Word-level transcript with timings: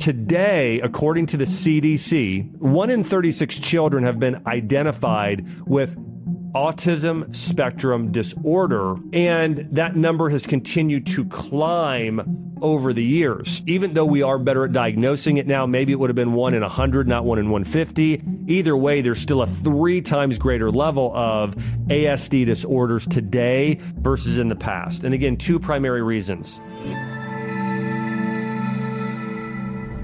Today, 0.00 0.80
according 0.80 1.26
to 1.26 1.36
the 1.36 1.44
CDC, 1.44 2.56
one 2.56 2.90
in 2.90 3.04
36 3.04 3.60
children 3.60 4.02
have 4.02 4.18
been 4.18 4.42
identified 4.44 5.46
with 5.68 5.96
autism 6.52 7.32
spectrum 7.34 8.10
disorder, 8.10 8.96
and 9.12 9.68
that 9.70 9.94
number 9.94 10.30
has 10.30 10.48
continued 10.48 11.06
to 11.06 11.24
climb 11.26 12.56
over 12.60 12.92
the 12.92 13.04
years. 13.04 13.62
Even 13.68 13.94
though 13.94 14.04
we 14.04 14.20
are 14.20 14.36
better 14.36 14.64
at 14.64 14.72
diagnosing 14.72 15.36
it 15.36 15.46
now, 15.46 15.64
maybe 15.64 15.92
it 15.92 16.00
would 16.00 16.10
have 16.10 16.16
been 16.16 16.32
one 16.32 16.54
in 16.54 16.62
100, 16.62 17.06
not 17.06 17.24
one 17.24 17.38
in 17.38 17.48
150. 17.48 18.20
Either 18.48 18.76
way, 18.76 19.00
there's 19.00 19.20
still 19.20 19.42
a 19.42 19.46
three 19.46 20.00
times 20.00 20.38
greater 20.38 20.72
level 20.72 21.14
of 21.14 21.54
ASD 21.86 22.44
disorders 22.46 23.06
today 23.06 23.78
versus 23.98 24.38
in 24.38 24.48
the 24.48 24.56
past. 24.56 25.04
And 25.04 25.14
again, 25.14 25.36
two 25.36 25.60
primary 25.60 26.02
reasons. 26.02 26.58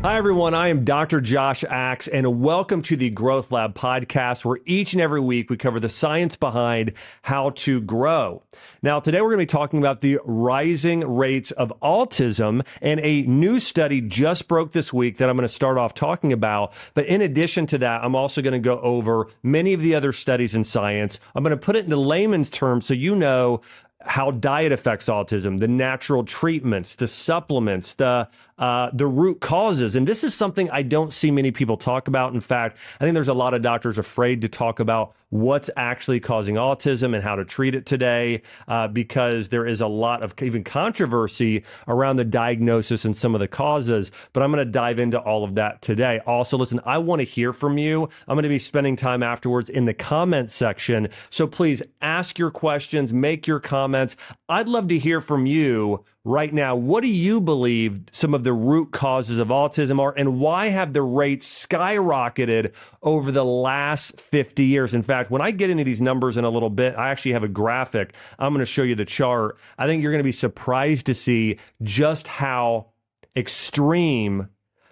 Hi, 0.02 0.16
everyone. 0.16 0.54
I 0.54 0.68
am 0.68 0.82
Dr. 0.82 1.20
Josh 1.20 1.62
Axe, 1.62 2.08
and 2.08 2.40
welcome 2.40 2.80
to 2.84 2.96
the 2.96 3.10
Growth 3.10 3.52
Lab 3.52 3.74
podcast, 3.74 4.46
where 4.46 4.58
each 4.64 4.94
and 4.94 5.02
every 5.02 5.20
week 5.20 5.50
we 5.50 5.58
cover 5.58 5.78
the 5.78 5.90
science 5.90 6.36
behind 6.36 6.94
how 7.20 7.50
to 7.50 7.82
grow. 7.82 8.42
Now, 8.80 9.00
today 9.00 9.20
we're 9.20 9.28
going 9.28 9.46
to 9.46 9.52
be 9.52 9.58
talking 9.58 9.78
about 9.78 10.00
the 10.00 10.18
rising 10.24 11.00
rates 11.00 11.50
of 11.50 11.70
autism, 11.82 12.64
and 12.80 12.98
a 13.00 13.24
new 13.24 13.60
study 13.60 14.00
just 14.00 14.48
broke 14.48 14.72
this 14.72 14.90
week 14.90 15.18
that 15.18 15.28
I'm 15.28 15.36
going 15.36 15.46
to 15.46 15.54
start 15.54 15.76
off 15.76 15.92
talking 15.92 16.32
about. 16.32 16.72
But 16.94 17.04
in 17.04 17.20
addition 17.20 17.66
to 17.66 17.78
that, 17.78 18.02
I'm 18.02 18.14
also 18.14 18.40
going 18.40 18.54
to 18.54 18.58
go 18.58 18.80
over 18.80 19.26
many 19.42 19.74
of 19.74 19.82
the 19.82 19.94
other 19.94 20.12
studies 20.12 20.54
in 20.54 20.64
science. 20.64 21.20
I'm 21.34 21.44
going 21.44 21.50
to 21.50 21.62
put 21.62 21.76
it 21.76 21.84
into 21.84 21.98
layman's 21.98 22.48
terms 22.48 22.86
so 22.86 22.94
you 22.94 23.14
know 23.14 23.60
how 24.02 24.30
diet 24.30 24.72
affects 24.72 25.06
autism, 25.06 25.58
the 25.58 25.68
natural 25.68 26.24
treatments, 26.24 26.94
the 26.94 27.08
supplements, 27.08 27.94
the 27.94 28.28
uh, 28.60 28.90
the 28.92 29.06
root 29.06 29.40
causes. 29.40 29.96
And 29.96 30.06
this 30.06 30.22
is 30.22 30.34
something 30.34 30.70
I 30.70 30.82
don't 30.82 31.12
see 31.12 31.30
many 31.30 31.50
people 31.50 31.76
talk 31.76 32.06
about. 32.06 32.34
In 32.34 32.40
fact, 32.40 32.78
I 33.00 33.04
think 33.04 33.14
there's 33.14 33.28
a 33.28 33.34
lot 33.34 33.54
of 33.54 33.62
doctors 33.62 33.98
afraid 33.98 34.42
to 34.42 34.48
talk 34.48 34.78
about 34.78 35.14
what's 35.30 35.70
actually 35.76 36.20
causing 36.20 36.56
autism 36.56 37.14
and 37.14 37.22
how 37.22 37.36
to 37.36 37.44
treat 37.44 37.74
it 37.74 37.86
today 37.86 38.42
uh, 38.68 38.88
because 38.88 39.48
there 39.48 39.64
is 39.64 39.80
a 39.80 39.86
lot 39.86 40.22
of 40.22 40.34
even 40.42 40.62
controversy 40.62 41.64
around 41.88 42.16
the 42.16 42.24
diagnosis 42.24 43.04
and 43.04 43.16
some 43.16 43.34
of 43.34 43.40
the 43.40 43.48
causes. 43.48 44.10
But 44.32 44.42
I'm 44.42 44.50
going 44.52 44.64
to 44.64 44.70
dive 44.70 44.98
into 44.98 45.18
all 45.18 45.44
of 45.44 45.54
that 45.54 45.82
today. 45.82 46.20
Also, 46.26 46.58
listen, 46.58 46.80
I 46.84 46.98
want 46.98 47.20
to 47.20 47.24
hear 47.24 47.52
from 47.52 47.78
you. 47.78 48.08
I'm 48.28 48.34
going 48.34 48.42
to 48.42 48.48
be 48.48 48.58
spending 48.58 48.96
time 48.96 49.22
afterwards 49.22 49.70
in 49.70 49.84
the 49.84 49.94
comment 49.94 50.50
section. 50.50 51.08
So 51.30 51.46
please 51.46 51.82
ask 52.02 52.38
your 52.38 52.50
questions, 52.50 53.12
make 53.12 53.46
your 53.46 53.60
comments. 53.60 54.16
I'd 54.48 54.68
love 54.68 54.88
to 54.88 54.98
hear 54.98 55.20
from 55.20 55.46
you 55.46 56.04
right 56.24 56.52
now. 56.52 56.76
What 56.76 57.00
do 57.00 57.08
you 57.08 57.40
believe 57.40 58.00
some 58.12 58.34
of 58.34 58.44
the 58.44 58.52
root 58.52 58.92
causes 58.92 59.38
of 59.38 59.48
autism 59.48 60.00
are, 60.00 60.14
and 60.16 60.38
why 60.38 60.68
have 60.68 60.92
the 60.92 61.02
rates 61.02 61.66
skyrocketed 61.66 62.74
over 63.02 63.32
the 63.32 63.44
last 63.44 64.20
50 64.20 64.64
years? 64.64 64.92
In 64.92 65.02
fact, 65.02 65.30
when 65.30 65.40
I 65.40 65.50
get 65.50 65.70
into 65.70 65.84
these 65.84 66.00
numbers 66.00 66.36
in 66.36 66.44
a 66.44 66.50
little 66.50 66.70
bit, 66.70 66.94
I 66.96 67.10
actually 67.10 67.32
have 67.32 67.44
a 67.44 67.48
graphic. 67.48 68.14
I'm 68.38 68.52
going 68.52 68.60
to 68.60 68.66
show 68.66 68.82
you 68.82 68.94
the 68.94 69.04
chart. 69.04 69.58
I 69.78 69.86
think 69.86 70.02
you're 70.02 70.12
going 70.12 70.20
to 70.20 70.24
be 70.24 70.32
surprised 70.32 71.06
to 71.06 71.14
see 71.14 71.58
just 71.82 72.28
how 72.28 72.88
extreme 73.34 74.48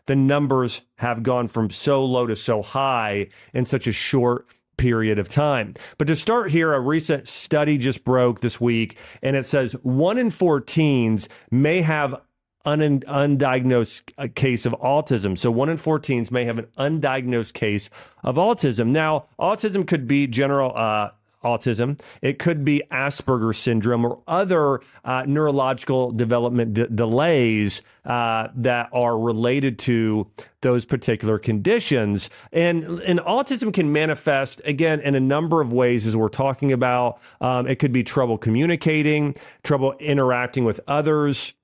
the 0.07 0.17
numbers 0.17 0.81
have 0.97 1.23
gone 1.23 1.49
from 1.49 1.69
so 1.69 2.05
low 2.05 2.27
to 2.27 2.35
so 2.35 2.63
high 2.63 3.29
in 3.53 3.67
such 3.67 3.87
a 3.87 3.93
short 3.93 4.47
period 4.79 5.19
of 5.19 5.29
time. 5.29 5.75
But 5.99 6.07
to 6.07 6.17
start 6.17 6.51
here, 6.51 6.73
a 6.73 6.81
recent 6.81 7.29
study 7.29 7.77
just 7.77 8.05
broke 8.05 8.41
this 8.41 8.59
week, 8.59 8.97
and 9.23 9.37
it 9.37 9.45
says 9.45 9.73
one 9.83 10.17
in 10.17 10.31
four 10.31 10.63
teens 10.63 11.29
may 11.51 11.83
have 11.83 12.23
an 12.65 13.01
undiagnosed 13.01 14.35
case 14.35 14.67
of 14.67 14.73
autism. 14.75 15.37
So 15.37 15.51
one 15.51 15.69
in 15.69 15.77
four 15.77 15.99
teens 15.99 16.31
may 16.31 16.45
have 16.45 16.59
an 16.59 16.67
undiagnosed 16.79 17.53
case 17.53 17.91
of 18.25 18.37
autism. 18.37 18.89
Now, 18.89 19.27
autism 19.39 19.87
could 19.87 20.07
be 20.07 20.27
general 20.27 20.73
uh, 20.75 21.11
autism. 21.45 22.01
It 22.23 22.39
could 22.39 22.65
be 22.65 22.83
Asperger's 22.91 23.59
syndrome 23.59 24.05
or 24.05 24.21
other 24.27 24.81
uh, 25.05 25.25
neurological 25.27 26.13
development 26.13 26.75
d- 26.75 26.87
delays 26.95 27.83
uh, 28.05 28.49
that 28.57 28.89
are 28.93 29.19
related 29.19 29.79
to 29.81 30.27
those 30.63 30.85
particular 30.85 31.39
conditions. 31.39 32.31
And, 32.53 32.85
and 33.01 33.21
autism 33.21 33.73
can 33.73 33.93
manifest, 33.93 34.61
again, 34.65 35.01
in 35.01 35.15
a 35.15 35.21
number 35.21 35.61
of 35.61 35.73
ways, 35.73 36.07
as 36.07 36.17
we're 36.17 36.29
talking 36.29 36.73
about. 36.73 37.21
Um, 37.41 37.67
it 37.67 37.79
could 37.79 37.93
be 37.93 38.03
trouble 38.03 38.39
communicating, 38.39 39.35
trouble 39.63 39.95
interacting 40.01 40.65
with 40.65 40.81
others. 40.89 41.55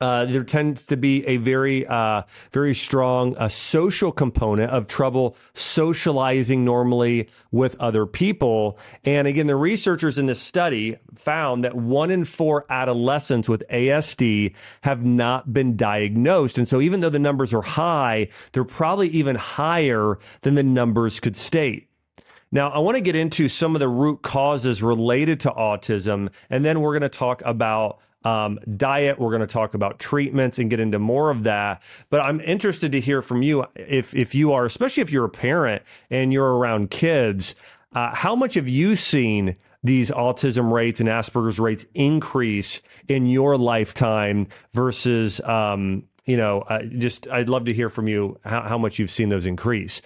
Uh, 0.00 0.24
there 0.24 0.42
tends 0.42 0.86
to 0.86 0.96
be 0.96 1.26
a 1.26 1.36
very, 1.36 1.86
uh, 1.86 2.22
very 2.52 2.74
strong 2.74 3.36
uh, 3.36 3.48
social 3.50 4.10
component 4.10 4.70
of 4.70 4.86
trouble 4.86 5.36
socializing 5.52 6.64
normally 6.64 7.28
with 7.50 7.78
other 7.80 8.06
people. 8.06 8.78
And 9.04 9.28
again, 9.28 9.46
the 9.46 9.56
researchers 9.56 10.16
in 10.16 10.24
this 10.24 10.40
study 10.40 10.96
found 11.14 11.64
that 11.64 11.74
one 11.74 12.10
in 12.10 12.24
four 12.24 12.64
adolescents 12.70 13.46
with 13.46 13.62
ASD 13.70 14.54
have 14.80 15.04
not 15.04 15.52
been 15.52 15.76
diagnosed. 15.76 16.56
And 16.56 16.66
so, 16.66 16.80
even 16.80 17.00
though 17.00 17.10
the 17.10 17.18
numbers 17.18 17.52
are 17.52 17.60
high, 17.60 18.28
they're 18.52 18.64
probably 18.64 19.08
even 19.08 19.36
higher 19.36 20.18
than 20.40 20.54
the 20.54 20.62
numbers 20.62 21.20
could 21.20 21.36
state. 21.36 21.90
Now, 22.52 22.70
I 22.70 22.78
want 22.78 22.96
to 22.96 23.00
get 23.02 23.14
into 23.14 23.48
some 23.48 23.76
of 23.76 23.80
the 23.80 23.88
root 23.88 24.22
causes 24.22 24.82
related 24.82 25.40
to 25.40 25.50
autism, 25.50 26.30
and 26.48 26.64
then 26.64 26.80
we're 26.80 26.98
going 26.98 27.08
to 27.08 27.18
talk 27.18 27.42
about 27.44 28.00
um, 28.24 28.58
diet. 28.76 29.18
We're 29.18 29.30
going 29.30 29.40
to 29.40 29.46
talk 29.46 29.74
about 29.74 29.98
treatments 29.98 30.58
and 30.58 30.70
get 30.70 30.80
into 30.80 30.98
more 30.98 31.30
of 31.30 31.44
that. 31.44 31.82
But 32.10 32.22
I'm 32.22 32.40
interested 32.40 32.92
to 32.92 33.00
hear 33.00 33.22
from 33.22 33.42
you 33.42 33.66
if 33.74 34.14
if 34.14 34.34
you 34.34 34.52
are, 34.52 34.64
especially 34.64 35.02
if 35.02 35.10
you're 35.10 35.24
a 35.24 35.30
parent 35.30 35.82
and 36.10 36.32
you're 36.32 36.56
around 36.56 36.90
kids. 36.90 37.54
Uh, 37.92 38.14
how 38.14 38.36
much 38.36 38.54
have 38.54 38.68
you 38.68 38.94
seen 38.94 39.56
these 39.82 40.10
autism 40.10 40.72
rates 40.72 41.00
and 41.00 41.08
Asperger's 41.08 41.58
rates 41.58 41.86
increase 41.94 42.82
in 43.08 43.26
your 43.26 43.56
lifetime 43.56 44.46
versus, 44.74 45.40
um, 45.40 46.04
you 46.26 46.36
know, 46.36 46.60
uh, 46.62 46.82
just 46.82 47.26
I'd 47.28 47.48
love 47.48 47.64
to 47.64 47.72
hear 47.72 47.88
from 47.88 48.06
you 48.06 48.38
how, 48.44 48.62
how 48.62 48.78
much 48.78 48.98
you've 48.98 49.10
seen 49.10 49.30
those 49.30 49.46
increase. 49.46 50.02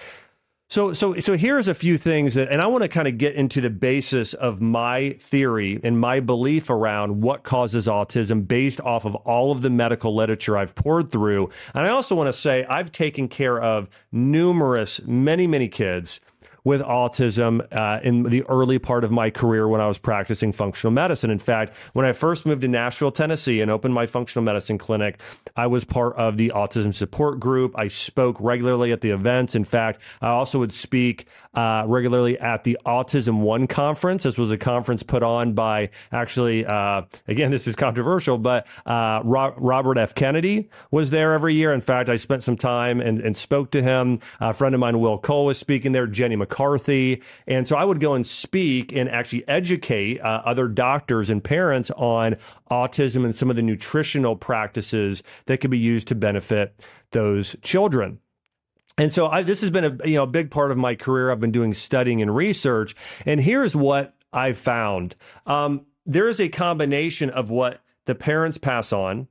So, 0.74 0.92
so, 0.92 1.14
so 1.20 1.36
here's 1.36 1.68
a 1.68 1.74
few 1.74 1.96
things 1.96 2.34
that, 2.34 2.48
and 2.50 2.60
I 2.60 2.66
want 2.66 2.82
to 2.82 2.88
kind 2.88 3.06
of 3.06 3.16
get 3.16 3.36
into 3.36 3.60
the 3.60 3.70
basis 3.70 4.34
of 4.34 4.60
my 4.60 5.14
theory 5.20 5.78
and 5.84 6.00
my 6.00 6.18
belief 6.18 6.68
around 6.68 7.20
what 7.20 7.44
causes 7.44 7.86
autism 7.86 8.48
based 8.48 8.80
off 8.80 9.04
of 9.04 9.14
all 9.14 9.52
of 9.52 9.62
the 9.62 9.70
medical 9.70 10.16
literature 10.16 10.58
I've 10.58 10.74
poured 10.74 11.12
through. 11.12 11.50
And 11.74 11.86
I 11.86 11.90
also 11.90 12.16
want 12.16 12.26
to 12.26 12.32
say 12.32 12.64
I've 12.64 12.90
taken 12.90 13.28
care 13.28 13.62
of 13.62 13.88
numerous, 14.10 15.00
many, 15.04 15.46
many 15.46 15.68
kids 15.68 16.18
with 16.64 16.80
autism 16.80 17.66
uh, 17.72 18.00
in 18.02 18.24
the 18.24 18.42
early 18.44 18.78
part 18.78 19.04
of 19.04 19.10
my 19.10 19.30
career 19.30 19.68
when 19.68 19.80
I 19.80 19.86
was 19.86 19.98
practicing 19.98 20.50
functional 20.50 20.92
medicine. 20.92 21.30
In 21.30 21.38
fact, 21.38 21.76
when 21.92 22.06
I 22.06 22.12
first 22.12 22.46
moved 22.46 22.62
to 22.62 22.68
Nashville, 22.68 23.12
Tennessee, 23.12 23.60
and 23.60 23.70
opened 23.70 23.94
my 23.94 24.06
functional 24.06 24.42
medicine 24.42 24.78
clinic, 24.78 25.20
I 25.56 25.66
was 25.66 25.84
part 25.84 26.16
of 26.16 26.36
the 26.36 26.52
autism 26.54 26.94
support 26.94 27.38
group. 27.38 27.78
I 27.78 27.88
spoke 27.88 28.36
regularly 28.40 28.92
at 28.92 29.02
the 29.02 29.10
events. 29.10 29.54
In 29.54 29.64
fact, 29.64 30.00
I 30.22 30.28
also 30.28 30.58
would 30.58 30.72
speak 30.72 31.26
uh, 31.54 31.84
regularly 31.86 32.38
at 32.38 32.64
the 32.64 32.78
Autism 32.86 33.40
One 33.40 33.66
conference. 33.66 34.22
This 34.22 34.38
was 34.38 34.50
a 34.50 34.58
conference 34.58 35.02
put 35.02 35.22
on 35.22 35.52
by 35.52 35.90
actually, 36.12 36.64
uh, 36.66 37.02
again, 37.28 37.50
this 37.54 37.66
is 37.66 37.76
controversial, 37.76 38.38
but 38.38 38.66
uh, 38.86 39.20
Ro- 39.24 39.54
Robert 39.56 39.98
F. 39.98 40.14
Kennedy 40.14 40.68
was 40.90 41.10
there 41.10 41.32
every 41.32 41.54
year. 41.54 41.72
In 41.72 41.80
fact, 41.80 42.08
I 42.08 42.16
spent 42.16 42.42
some 42.42 42.56
time 42.56 43.00
and, 43.00 43.20
and 43.20 43.36
spoke 43.36 43.70
to 43.72 43.82
him. 43.82 44.20
A 44.40 44.54
friend 44.54 44.74
of 44.74 44.80
mine, 44.80 45.00
Will 45.00 45.18
Cole, 45.18 45.46
was 45.46 45.58
speaking 45.58 45.92
there. 45.92 46.06
Jenny 46.06 46.36
McCarthy, 46.36 47.22
and 47.46 47.66
so 47.66 47.76
I 47.76 47.84
would 47.84 48.00
go 48.00 48.14
and 48.14 48.26
speak 48.26 48.92
and 48.92 49.08
actually 49.08 49.46
educate 49.48 50.20
uh, 50.20 50.42
other 50.44 50.68
doctors 50.68 51.30
and 51.30 51.42
parents 51.42 51.90
on 51.92 52.36
autism 52.70 53.24
and 53.24 53.34
some 53.34 53.50
of 53.50 53.56
the 53.56 53.62
nutritional 53.62 54.36
practices 54.36 55.22
that 55.46 55.58
could 55.58 55.70
be 55.70 55.78
used 55.78 56.08
to 56.08 56.14
benefit 56.14 56.84
those 57.12 57.56
children. 57.62 58.18
And 58.96 59.12
so 59.12 59.26
I, 59.26 59.42
this 59.42 59.60
has 59.60 59.70
been 59.70 59.84
a 59.84 60.08
you 60.08 60.14
know 60.14 60.26
big 60.26 60.50
part 60.50 60.70
of 60.70 60.76
my 60.76 60.94
career. 60.94 61.30
I've 61.30 61.40
been 61.40 61.52
doing 61.52 61.74
studying 61.74 62.22
and 62.22 62.34
research, 62.34 62.94
and 63.26 63.40
here's 63.40 63.74
what 63.74 64.14
I've 64.32 64.58
found: 64.58 65.16
um, 65.46 65.86
there 66.06 66.28
is 66.28 66.40
a 66.40 66.48
combination 66.48 67.30
of 67.30 67.50
what 67.50 67.80
the 68.04 68.14
parents 68.14 68.58
pass 68.58 68.92
on 68.92 69.26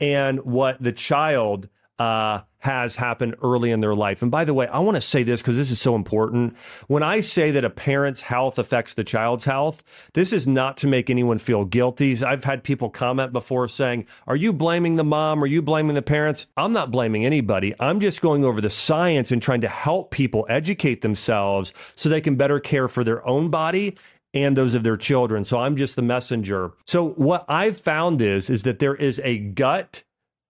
and 0.00 0.40
what 0.40 0.82
the 0.82 0.92
child 0.92 1.68
uh, 1.98 2.40
has 2.66 2.96
happened 2.96 3.36
early 3.44 3.70
in 3.70 3.80
their 3.80 3.94
life. 3.94 4.22
And 4.22 4.30
by 4.30 4.44
the 4.44 4.52
way, 4.52 4.66
I 4.66 4.80
want 4.80 4.96
to 4.96 5.00
say 5.00 5.22
this 5.22 5.40
because 5.40 5.56
this 5.56 5.70
is 5.70 5.80
so 5.80 5.94
important. 5.94 6.56
When 6.88 7.04
I 7.04 7.20
say 7.20 7.52
that 7.52 7.64
a 7.64 7.70
parent's 7.70 8.20
health 8.20 8.58
affects 8.58 8.94
the 8.94 9.04
child's 9.04 9.44
health, 9.44 9.84
this 10.14 10.32
is 10.32 10.48
not 10.48 10.76
to 10.78 10.88
make 10.88 11.08
anyone 11.08 11.38
feel 11.38 11.64
guilty. 11.64 12.20
I've 12.24 12.42
had 12.42 12.64
people 12.64 12.90
comment 12.90 13.32
before 13.32 13.68
saying, 13.68 14.06
Are 14.26 14.34
you 14.34 14.52
blaming 14.52 14.96
the 14.96 15.04
mom? 15.04 15.44
Are 15.44 15.46
you 15.46 15.62
blaming 15.62 15.94
the 15.94 16.02
parents? 16.02 16.46
I'm 16.56 16.72
not 16.72 16.90
blaming 16.90 17.24
anybody. 17.24 17.72
I'm 17.78 18.00
just 18.00 18.20
going 18.20 18.44
over 18.44 18.60
the 18.60 18.68
science 18.68 19.30
and 19.30 19.40
trying 19.40 19.60
to 19.60 19.68
help 19.68 20.10
people 20.10 20.44
educate 20.48 21.02
themselves 21.02 21.72
so 21.94 22.08
they 22.08 22.20
can 22.20 22.34
better 22.34 22.58
care 22.58 22.88
for 22.88 23.04
their 23.04 23.24
own 23.24 23.48
body 23.48 23.96
and 24.34 24.56
those 24.56 24.74
of 24.74 24.82
their 24.82 24.96
children. 24.96 25.44
So 25.44 25.58
I'm 25.58 25.76
just 25.76 25.94
the 25.94 26.02
messenger. 26.02 26.72
So 26.84 27.10
what 27.10 27.44
I've 27.48 27.78
found 27.78 28.20
is 28.20 28.50
is 28.50 28.64
that 28.64 28.80
there 28.80 28.96
is 28.96 29.20
a 29.22 29.38
gut 29.38 30.02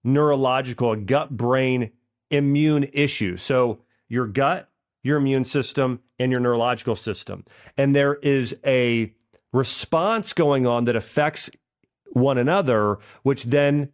neurological, 0.06 0.92
a 0.92 0.96
gut 0.96 1.36
brain 1.36 1.90
immune 2.30 2.88
issue. 2.92 3.36
So 3.36 3.80
your 4.08 4.26
gut, 4.26 4.68
your 5.02 5.18
immune 5.18 5.44
system, 5.44 6.00
and 6.18 6.32
your 6.32 6.40
neurological 6.40 6.96
system. 6.96 7.44
And 7.76 7.94
there 7.94 8.14
is 8.16 8.56
a 8.64 9.12
response 9.52 10.32
going 10.32 10.66
on 10.66 10.84
that 10.84 10.96
affects 10.96 11.50
one 12.12 12.38
another, 12.38 12.98
which 13.22 13.44
then 13.44 13.92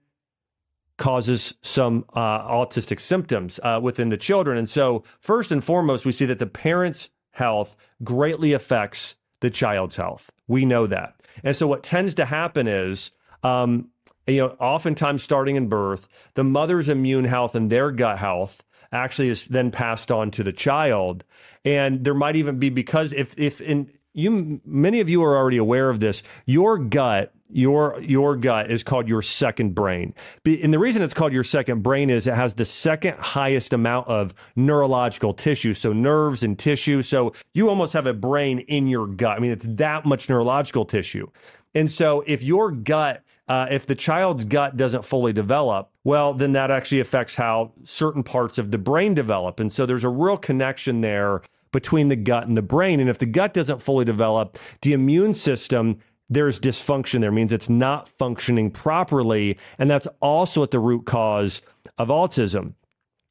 causes 0.98 1.54
some 1.62 2.04
uh, 2.14 2.46
autistic 2.48 3.00
symptoms 3.00 3.58
uh, 3.62 3.80
within 3.82 4.08
the 4.08 4.16
children. 4.16 4.58
And 4.58 4.68
so, 4.68 5.02
first 5.20 5.50
and 5.50 5.62
foremost, 5.62 6.04
we 6.04 6.12
see 6.12 6.26
that 6.26 6.38
the 6.38 6.46
parent's 6.46 7.08
health 7.32 7.76
greatly 8.04 8.52
affects 8.52 9.16
the 9.40 9.50
child's 9.50 9.96
health. 9.96 10.30
We 10.46 10.64
know 10.64 10.86
that. 10.86 11.16
And 11.42 11.56
so, 11.56 11.66
what 11.66 11.82
tends 11.82 12.14
to 12.16 12.24
happen 12.24 12.68
is, 12.68 13.10
um, 13.42 13.88
you 14.26 14.38
know, 14.38 14.56
oftentimes 14.60 15.22
starting 15.22 15.56
in 15.56 15.68
birth, 15.68 16.08
the 16.34 16.44
mother's 16.44 16.88
immune 16.88 17.24
health 17.24 17.54
and 17.54 17.70
their 17.70 17.90
gut 17.90 18.18
health 18.18 18.62
actually 18.92 19.28
is 19.28 19.44
then 19.44 19.70
passed 19.70 20.10
on 20.10 20.30
to 20.32 20.42
the 20.42 20.52
child. 20.52 21.24
And 21.64 22.04
there 22.04 22.14
might 22.14 22.36
even 22.36 22.58
be 22.58 22.70
because 22.70 23.12
if 23.12 23.38
if 23.38 23.60
in 23.60 23.90
you 24.14 24.60
many 24.64 25.00
of 25.00 25.08
you 25.08 25.22
are 25.22 25.36
already 25.36 25.56
aware 25.56 25.88
of 25.88 26.00
this, 26.00 26.22
your 26.46 26.78
gut 26.78 27.32
your 27.52 28.00
your 28.00 28.34
gut 28.36 28.70
is 28.70 28.82
called 28.82 29.08
your 29.08 29.22
second 29.22 29.74
brain. 29.74 30.14
And 30.44 30.72
the 30.72 30.78
reason 30.78 31.02
it's 31.02 31.14
called 31.14 31.32
your 31.32 31.44
second 31.44 31.82
brain 31.82 32.10
is 32.10 32.26
it 32.26 32.34
has 32.34 32.54
the 32.54 32.64
second 32.64 33.18
highest 33.18 33.72
amount 33.72 34.08
of 34.08 34.34
neurological 34.56 35.34
tissue, 35.34 35.74
so 35.74 35.92
nerves 35.92 36.42
and 36.42 36.58
tissue. 36.58 37.02
So 37.02 37.32
you 37.54 37.68
almost 37.68 37.92
have 37.92 38.06
a 38.06 38.14
brain 38.14 38.60
in 38.60 38.86
your 38.86 39.06
gut. 39.06 39.36
I 39.36 39.40
mean, 39.40 39.52
it's 39.52 39.66
that 39.68 40.04
much 40.04 40.28
neurological 40.28 40.84
tissue. 40.84 41.28
And 41.74 41.90
so 41.90 42.22
if 42.26 42.42
your 42.42 42.70
gut 42.70 43.22
uh, 43.48 43.66
if 43.70 43.86
the 43.86 43.94
child's 43.94 44.44
gut 44.44 44.76
doesn't 44.76 45.04
fully 45.04 45.32
develop, 45.32 45.90
well, 46.04 46.32
then 46.32 46.52
that 46.52 46.70
actually 46.70 47.00
affects 47.00 47.34
how 47.34 47.72
certain 47.82 48.22
parts 48.22 48.56
of 48.56 48.70
the 48.70 48.78
brain 48.78 49.14
develop. 49.14 49.60
And 49.60 49.70
so 49.70 49.84
there's 49.84 50.04
a 50.04 50.08
real 50.08 50.38
connection 50.38 51.00
there 51.00 51.42
between 51.70 52.08
the 52.08 52.16
gut 52.16 52.46
and 52.46 52.56
the 52.56 52.62
brain. 52.62 53.00
And 53.00 53.10
if 53.10 53.18
the 53.18 53.26
gut 53.26 53.52
doesn't 53.52 53.82
fully 53.82 54.04
develop, 54.04 54.58
the 54.80 54.92
immune 54.92 55.34
system 55.34 55.98
there's 56.30 56.58
dysfunction 56.58 57.20
there 57.20 57.30
means 57.30 57.52
it's 57.52 57.68
not 57.68 58.08
functioning 58.08 58.70
properly 58.70 59.58
and 59.78 59.90
that's 59.90 60.06
also 60.20 60.62
at 60.62 60.70
the 60.70 60.78
root 60.78 61.04
cause 61.04 61.60
of 61.98 62.08
autism 62.08 62.72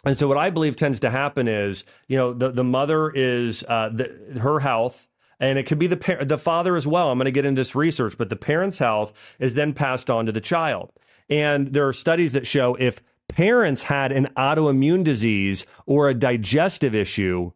and 0.06 0.16
so 0.18 0.28
what 0.28 0.38
i 0.38 0.50
believe 0.52 0.76
tends 0.76 1.00
to 1.00 1.10
happen 1.10 1.48
is 1.48 1.84
you 2.08 2.18
know 2.18 2.32
the, 2.32 2.52
the 2.52 2.64
mother 2.64 3.10
is 3.10 3.64
uh, 3.68 3.90
the, 3.90 4.40
her 4.40 4.60
health 4.60 5.08
and 5.42 5.60
it 5.60 5.64
could 5.64 5.80
be 5.80 5.88
the 5.88 5.98
par- 5.98 6.24
the 6.24 6.38
father 6.38 6.78
as 6.78 6.88
well 6.88 7.12
i'm 7.12 7.18
going 7.18 7.26
to 7.26 7.32
get 7.32 7.46
into 7.46 7.60
this 7.60 7.76
research 7.76 8.18
but 8.18 8.30
the 8.30 8.36
parent's 8.38 8.78
health 8.78 9.12
is 9.40 9.56
then 9.56 9.74
passed 9.74 10.10
on 10.10 10.26
to 10.26 10.32
the 10.32 10.40
child 10.40 10.92
and 11.30 11.70
there 11.70 11.88
are 11.88 11.94
studies 11.94 12.32
that 12.32 12.48
show 12.48 12.76
if 12.76 13.02
parents 13.28 13.84
had 13.84 14.12
an 14.12 14.28
autoimmune 14.38 15.04
disease 15.04 15.66
or 15.86 16.10
a 16.10 16.14
digestive 16.14 16.94
issue 16.94 17.52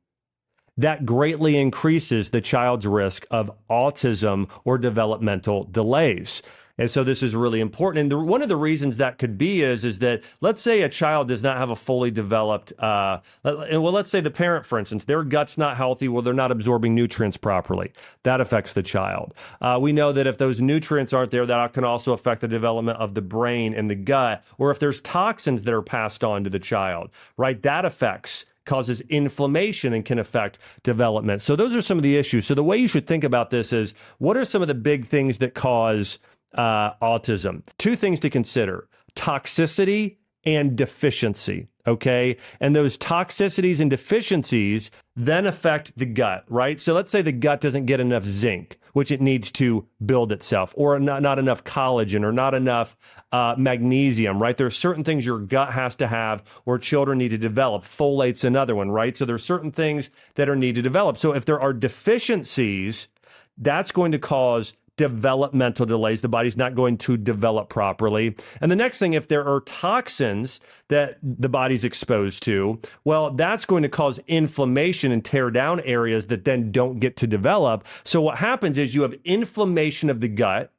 that 0.78 1.06
greatly 1.06 1.58
increases 1.58 2.30
the 2.30 2.42
child's 2.42 2.88
risk 2.88 3.26
of 3.32 3.52
autism 3.70 4.50
or 4.66 4.78
developmental 4.78 5.64
delays. 5.66 6.42
And 6.78 6.92
so 6.92 7.04
this 7.04 7.24
is 7.24 7.36
really 7.36 7.62
important. 7.62 8.02
And 8.02 8.12
the, 8.12 8.20
one 8.20 8.42
of 8.42 8.50
the 8.50 8.58
reasons 8.58 8.98
that 8.98 9.18
could 9.18 9.38
be 9.38 9.62
is 9.62 9.86
is 9.86 10.00
that 10.00 10.24
let's 10.42 10.62
say 10.62 10.82
a 10.82 10.90
child 10.90 11.28
does 11.28 11.42
not 11.42 11.58
have 11.58 11.70
a 11.70 11.76
fully 11.76 12.12
developed. 12.12 12.74
Uh, 12.78 13.20
well, 13.44 13.92
let's 13.92 14.10
say 14.10 14.20
the 14.20 14.32
parent, 14.32 14.66
for 14.66 14.78
instance, 14.78 15.06
their 15.06 15.24
gut's 15.24 15.58
not 15.58 15.78
healthy. 15.78 16.08
Well, 16.08 16.22
they're 16.22 16.34
not 16.34 16.52
absorbing 16.52 16.94
nutrients 16.94 17.38
properly. 17.38 17.94
That 18.24 18.42
affects 18.42 18.74
the 18.74 18.84
child. 18.84 19.34
Uh, 19.62 19.80
we 19.82 19.94
know 19.94 20.12
that 20.12 20.28
if 20.28 20.38
those 20.38 20.60
nutrients 20.60 21.14
aren't 21.14 21.32
there, 21.32 21.46
that 21.46 21.74
can 21.74 21.84
also 21.84 22.14
affect 22.14 22.42
the 22.42 22.48
development 22.48 22.98
of 23.00 23.14
the 23.14 23.22
brain 23.22 23.74
and 23.74 23.90
the 23.90 23.96
gut. 23.96 24.44
Or 24.58 24.72
if 24.72 24.80
there's 24.80 25.02
toxins 25.02 25.64
that 25.64 25.74
are 25.74 25.82
passed 25.82 26.24
on 26.24 26.44
to 26.44 26.50
the 26.50 26.60
child, 26.60 27.10
right? 27.38 27.62
That 27.62 27.86
affects 27.86 28.46
causes 28.66 29.02
inflammation 29.10 29.94
and 29.94 30.04
can 30.04 30.20
affect 30.20 30.58
development. 30.84 31.42
So 31.42 31.56
those 31.56 31.76
are 31.76 31.82
some 31.82 31.98
of 31.98 32.04
the 32.04 32.18
issues. 32.18 32.48
So 32.48 32.56
the 32.56 32.64
way 32.64 32.78
you 32.78 32.88
should 32.88 33.08
think 33.08 33.24
about 33.24 33.52
this 33.52 33.72
is 33.72 33.94
what 34.18 34.36
are 34.38 34.46
some 34.46 34.64
of 34.64 34.68
the 34.68 34.74
big 34.74 35.06
things 35.06 35.38
that 35.38 35.54
cause 35.54 36.18
uh, 36.56 36.94
autism? 37.02 37.64
Two 37.78 37.96
things 37.96 38.20
to 38.22 38.30
consider: 38.30 38.88
toxicity 39.16 40.18
and 40.46 40.76
deficiency. 40.76 41.68
Okay. 41.88 42.38
And 42.60 42.76
those 42.76 42.98
toxicities 42.98 43.80
and 43.80 43.92
deficiencies 43.92 44.90
then 45.16 45.46
affect 45.46 45.98
the 45.98 46.06
gut, 46.06 46.44
right? 46.50 46.80
So 46.80 46.94
let's 46.94 47.12
say 47.12 47.22
the 47.22 47.32
gut 47.32 47.62
doesn't 47.62 47.86
get 47.86 48.00
enough 48.00 48.24
zinc, 48.24 48.80
which 48.94 49.12
it 49.12 49.22
needs 49.22 49.52
to 49.52 49.88
build 50.04 50.32
itself, 50.32 50.74
or 50.76 51.00
not, 51.00 51.22
not 51.22 51.38
enough 51.38 51.64
collagen, 51.64 52.24
or 52.24 52.32
not 52.32 52.56
enough 52.56 52.98
uh, 53.32 53.54
magnesium, 53.58 54.42
right? 54.42 54.58
There 54.58 54.68
are 54.68 54.72
certain 54.72 55.04
things 55.04 55.26
your 55.26 55.40
gut 55.40 55.74
has 55.74 55.96
to 55.98 56.08
have, 56.08 56.44
or 56.66 56.80
children 56.80 57.20
need 57.20 57.30
to 57.30 57.38
develop. 57.38 57.84
Folate's 57.84 58.44
another 58.44 58.76
one, 58.76 58.90
right? 58.90 59.16
So 59.16 59.26
there's 59.26 59.44
certain 59.44 59.72
things 59.72 60.10
that 60.36 60.50
are 60.50 60.56
needed 60.56 60.76
to 60.76 60.82
develop. 60.82 61.18
So 61.18 61.34
if 61.34 61.46
there 61.46 61.60
are 61.60 61.74
deficiencies, 61.74 63.10
that's 63.58 63.92
going 63.92 64.12
to 64.12 64.20
cause 64.20 64.74
developmental 64.98 65.86
delays. 65.86 66.22
The 66.22 66.30
body's 66.30 66.58
not 66.58 66.76
going 66.76 66.98
to 67.00 67.18
develop 67.18 67.70
properly. 67.70 68.36
And 68.62 68.72
the 68.72 68.76
next 68.76 68.98
thing, 68.98 69.14
if 69.14 69.28
there 69.28 69.46
are 69.46 69.62
toxins 69.62 70.60
that 70.88 71.18
the 71.22 71.50
body's 71.50 71.84
exposed 71.84 72.44
to, 72.44 72.80
well, 73.04 73.32
that's 73.32 73.66
going 73.66 73.84
to 73.84 73.90
cause 73.90 74.20
inflammation 74.28 75.12
and 75.12 75.24
tear 75.24 75.52
down 75.52 75.80
areas 75.82 76.28
that 76.28 76.46
then 76.46 76.72
don't 76.72 77.00
get 77.00 77.18
to 77.18 77.28
develop. 77.28 77.86
So 78.04 78.22
what 78.22 78.38
happens 78.38 78.78
is 78.78 78.96
you 78.96 79.02
have 79.02 79.16
inflammation 79.24 80.10
of 80.10 80.22
the 80.22 80.30
gut, 80.30 80.72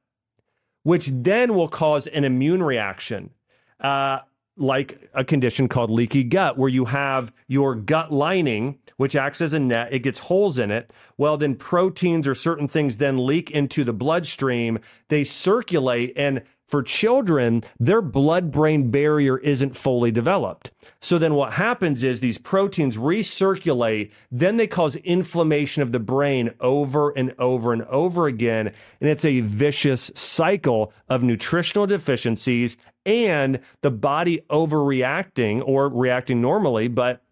which 0.83 1.11
then 1.13 1.55
will 1.55 1.69
cause 1.69 2.07
an 2.07 2.25
immune 2.25 2.63
reaction. 2.63 3.31
Uh, 3.81 4.21
like 4.57 5.11
a 5.15 5.25
condition 5.25 5.69
called 5.69 5.91
leaky 5.91 6.25
gut, 6.25 6.57
where 6.57 6.69
you 6.69 6.87
have 6.87 7.33
your 7.47 7.75
gut 7.75 8.13
lining, 8.13 8.79
which 8.97 9.17
acts 9.17 9.41
as 9.41 9.53
a 9.53 9.59
net, 9.61 9.93
it 9.93 10.01
gets 10.01 10.19
holes 10.19 10.59
in 10.59 10.71
it. 10.71 10.93
Well, 11.19 11.37
then 11.37 11.55
proteins 11.55 12.27
or 12.27 12.35
certain 12.35 12.69
things 12.69 12.97
then 12.97 13.27
leak 13.27 13.51
into 13.51 13.85
the 13.85 13.93
bloodstream. 13.93 14.79
They 15.09 15.25
circulate, 15.25 16.13
and 16.17 16.43
for 16.67 16.83
children, 16.83 17.63
their 17.79 18.03
blood 18.03 18.51
brain 18.51 18.91
barrier 18.91 19.39
isn't 19.39 19.77
fully 19.77 20.11
developed. 20.11 20.73
So 21.01 21.17
then 21.17 21.35
what 21.35 21.53
happens 21.53 22.03
is 22.03 22.19
these 22.19 22.39
proteins 22.39 22.97
recirculate, 22.97 24.11
then 24.33 24.57
they 24.57 24.67
cause 24.67 24.97
inflammation 24.97 25.83
of 25.83 25.93
the 25.93 26.01
brain 26.01 26.51
over 26.61 27.11
and 27.11 27.35
over 27.39 27.73
and 27.73 27.83
over 27.85 28.27
again. 28.27 28.73
And 29.01 29.09
it's 29.09 29.25
a 29.25 29.41
vicious 29.43 30.11
cycle 30.17 30.93
of 31.09 31.23
nutritional 31.23 31.87
deficiencies 31.87 32.77
and 33.07 33.61
the 33.81 33.91
body 33.91 34.43
overreacting 34.51 35.63
or 35.65 35.89
reacting 35.89 36.43
normally, 36.43 36.89
but 36.89 37.23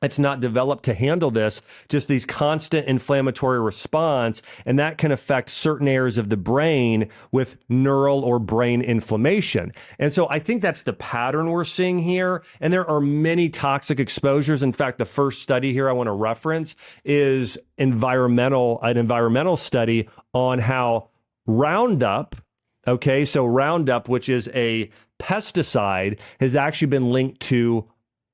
it's 0.00 0.18
not 0.18 0.40
developed 0.40 0.84
to 0.84 0.94
handle 0.94 1.30
this, 1.30 1.60
just 1.88 2.06
these 2.06 2.24
constant 2.24 2.86
inflammatory 2.86 3.60
response. 3.60 4.42
And 4.64 4.78
that 4.78 4.96
can 4.96 5.10
affect 5.10 5.50
certain 5.50 5.88
areas 5.88 6.18
of 6.18 6.28
the 6.28 6.36
brain 6.36 7.08
with 7.32 7.58
neural 7.68 8.24
or 8.24 8.38
brain 8.38 8.80
inflammation. 8.80 9.72
And 9.98 10.12
so 10.12 10.28
I 10.30 10.38
think 10.38 10.62
that's 10.62 10.84
the 10.84 10.92
pattern 10.92 11.50
we're 11.50 11.64
seeing 11.64 11.98
here. 11.98 12.44
And 12.60 12.72
there 12.72 12.88
are 12.88 13.00
many 13.00 13.48
toxic 13.48 13.98
exposures. 13.98 14.62
In 14.62 14.72
fact, 14.72 14.98
the 14.98 15.04
first 15.04 15.42
study 15.42 15.72
here 15.72 15.88
I 15.88 15.92
want 15.92 16.06
to 16.06 16.12
reference 16.12 16.76
is 17.04 17.58
environmental, 17.76 18.80
an 18.82 18.96
environmental 18.96 19.56
study 19.56 20.08
on 20.32 20.60
how 20.60 21.08
Roundup, 21.46 22.36
okay, 22.88 23.24
so 23.24 23.46
Roundup, 23.46 24.08
which 24.08 24.28
is 24.28 24.50
a 24.54 24.90
pesticide, 25.18 26.18
has 26.40 26.56
actually 26.56 26.88
been 26.88 27.10
linked 27.10 27.40
to 27.40 27.88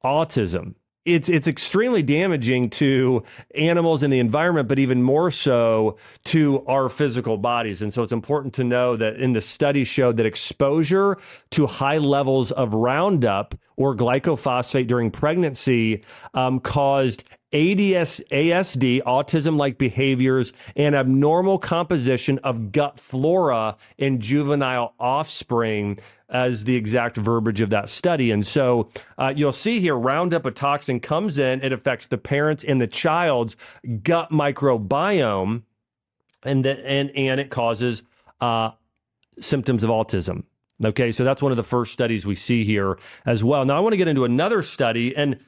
autism 0.04 0.74
it's 1.04 1.28
it's 1.28 1.46
extremely 1.46 2.02
damaging 2.02 2.70
to 2.70 3.22
animals 3.54 4.02
and 4.02 4.12
the 4.12 4.18
environment, 4.18 4.68
but 4.68 4.78
even 4.78 5.02
more 5.02 5.30
so 5.30 5.98
to 6.24 6.64
our 6.66 6.88
physical 6.88 7.36
bodies. 7.36 7.82
And 7.82 7.92
so 7.92 8.02
it's 8.02 8.12
important 8.12 8.54
to 8.54 8.64
know 8.64 8.96
that 8.96 9.16
in 9.16 9.34
the 9.34 9.40
study 9.40 9.84
showed 9.84 10.16
that 10.16 10.26
exposure 10.26 11.18
to 11.50 11.66
high 11.66 11.98
levels 11.98 12.52
of 12.52 12.72
Roundup 12.72 13.54
or 13.76 13.94
glyphosate 13.94 14.86
during 14.86 15.10
pregnancy 15.10 16.02
um, 16.32 16.58
caused 16.60 17.24
ADS, 17.54 18.20
ASD, 18.32 19.02
autism 19.04 19.56
like 19.56 19.78
behaviors, 19.78 20.52
and 20.74 20.94
abnormal 20.94 21.58
composition 21.58 22.38
of 22.38 22.72
gut 22.72 22.98
flora 22.98 23.76
in 23.96 24.20
juvenile 24.20 24.94
offspring 24.98 25.98
as 26.28 26.64
the 26.64 26.74
exact 26.74 27.16
verbiage 27.16 27.60
of 27.60 27.70
that 27.70 27.88
study. 27.88 28.32
And 28.32 28.44
so 28.44 28.90
uh, 29.18 29.32
you'll 29.36 29.52
see 29.52 29.78
here 29.78 29.96
Roundup, 29.96 30.44
a 30.44 30.50
toxin 30.50 30.98
comes 30.98 31.38
in, 31.38 31.62
it 31.62 31.72
affects 31.72 32.08
the 32.08 32.18
parents 32.18 32.64
and 32.64 32.80
the 32.82 32.88
child's 32.88 33.56
gut 34.02 34.30
microbiome, 34.30 35.62
and, 36.42 36.64
the, 36.64 36.84
and, 36.84 37.10
and 37.14 37.40
it 37.40 37.50
causes 37.50 38.02
uh, 38.40 38.72
symptoms 39.38 39.84
of 39.84 39.90
autism. 39.90 40.42
Okay, 40.84 41.12
so 41.12 41.22
that's 41.22 41.40
one 41.40 41.52
of 41.52 41.56
the 41.56 41.62
first 41.62 41.92
studies 41.92 42.26
we 42.26 42.34
see 42.34 42.64
here 42.64 42.98
as 43.26 43.44
well. 43.44 43.64
Now, 43.64 43.76
I 43.76 43.80
want 43.80 43.92
to 43.92 43.96
get 43.96 44.08
into 44.08 44.24
another 44.24 44.60
study, 44.62 45.14
and 45.14 45.38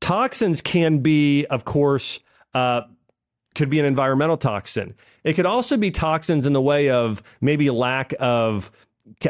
toxins 0.00 0.60
can 0.60 0.98
be, 0.98 1.46
of 1.46 1.64
course, 1.64 2.20
uh, 2.54 2.82
could 3.54 3.70
be 3.70 3.80
an 3.80 3.86
environmental 3.86 4.36
toxin. 4.36 4.94
It 5.24 5.34
could 5.34 5.46
also 5.46 5.76
be 5.76 5.90
toxins 5.90 6.46
in 6.46 6.52
the 6.52 6.62
way 6.62 6.90
of 6.90 7.22
maybe 7.40 7.70
lack 7.70 8.14
of 8.20 8.70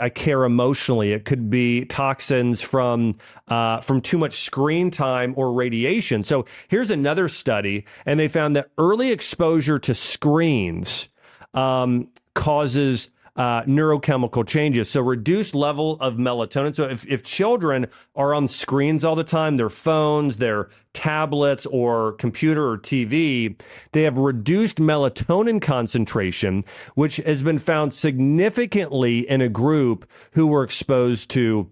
I 0.00 0.10
care 0.10 0.44
emotionally. 0.44 1.12
It 1.12 1.24
could 1.24 1.48
be 1.48 1.84
toxins 1.86 2.60
from 2.60 3.16
uh, 3.48 3.80
from 3.80 4.00
too 4.00 4.18
much 4.18 4.34
screen 4.34 4.90
time 4.90 5.32
or 5.36 5.52
radiation. 5.52 6.22
So 6.22 6.44
here's 6.68 6.90
another 6.90 7.28
study, 7.28 7.86
and 8.04 8.20
they 8.20 8.28
found 8.28 8.56
that 8.56 8.70
early 8.78 9.10
exposure 9.10 9.78
to 9.78 9.94
screens 9.94 11.08
um, 11.54 12.08
causes 12.34 13.08
uh, 13.40 13.64
neurochemical 13.64 14.46
changes. 14.46 14.90
So 14.90 15.00
reduced 15.00 15.54
level 15.54 15.96
of 16.00 16.16
melatonin. 16.16 16.76
So 16.76 16.86
if, 16.86 17.06
if 17.06 17.22
children 17.22 17.86
are 18.14 18.34
on 18.34 18.48
screens 18.48 19.02
all 19.02 19.16
the 19.16 19.24
time, 19.24 19.56
their 19.56 19.70
phones, 19.70 20.36
their 20.36 20.68
tablets 20.92 21.64
or 21.64 22.12
computer 22.12 22.68
or 22.68 22.76
TV, 22.76 23.58
they 23.92 24.02
have 24.02 24.18
reduced 24.18 24.76
melatonin 24.76 25.62
concentration, 25.62 26.66
which 26.96 27.16
has 27.16 27.42
been 27.42 27.58
found 27.58 27.94
significantly 27.94 29.20
in 29.20 29.40
a 29.40 29.48
group 29.48 30.06
who 30.32 30.46
were 30.46 30.62
exposed 30.62 31.30
to 31.30 31.70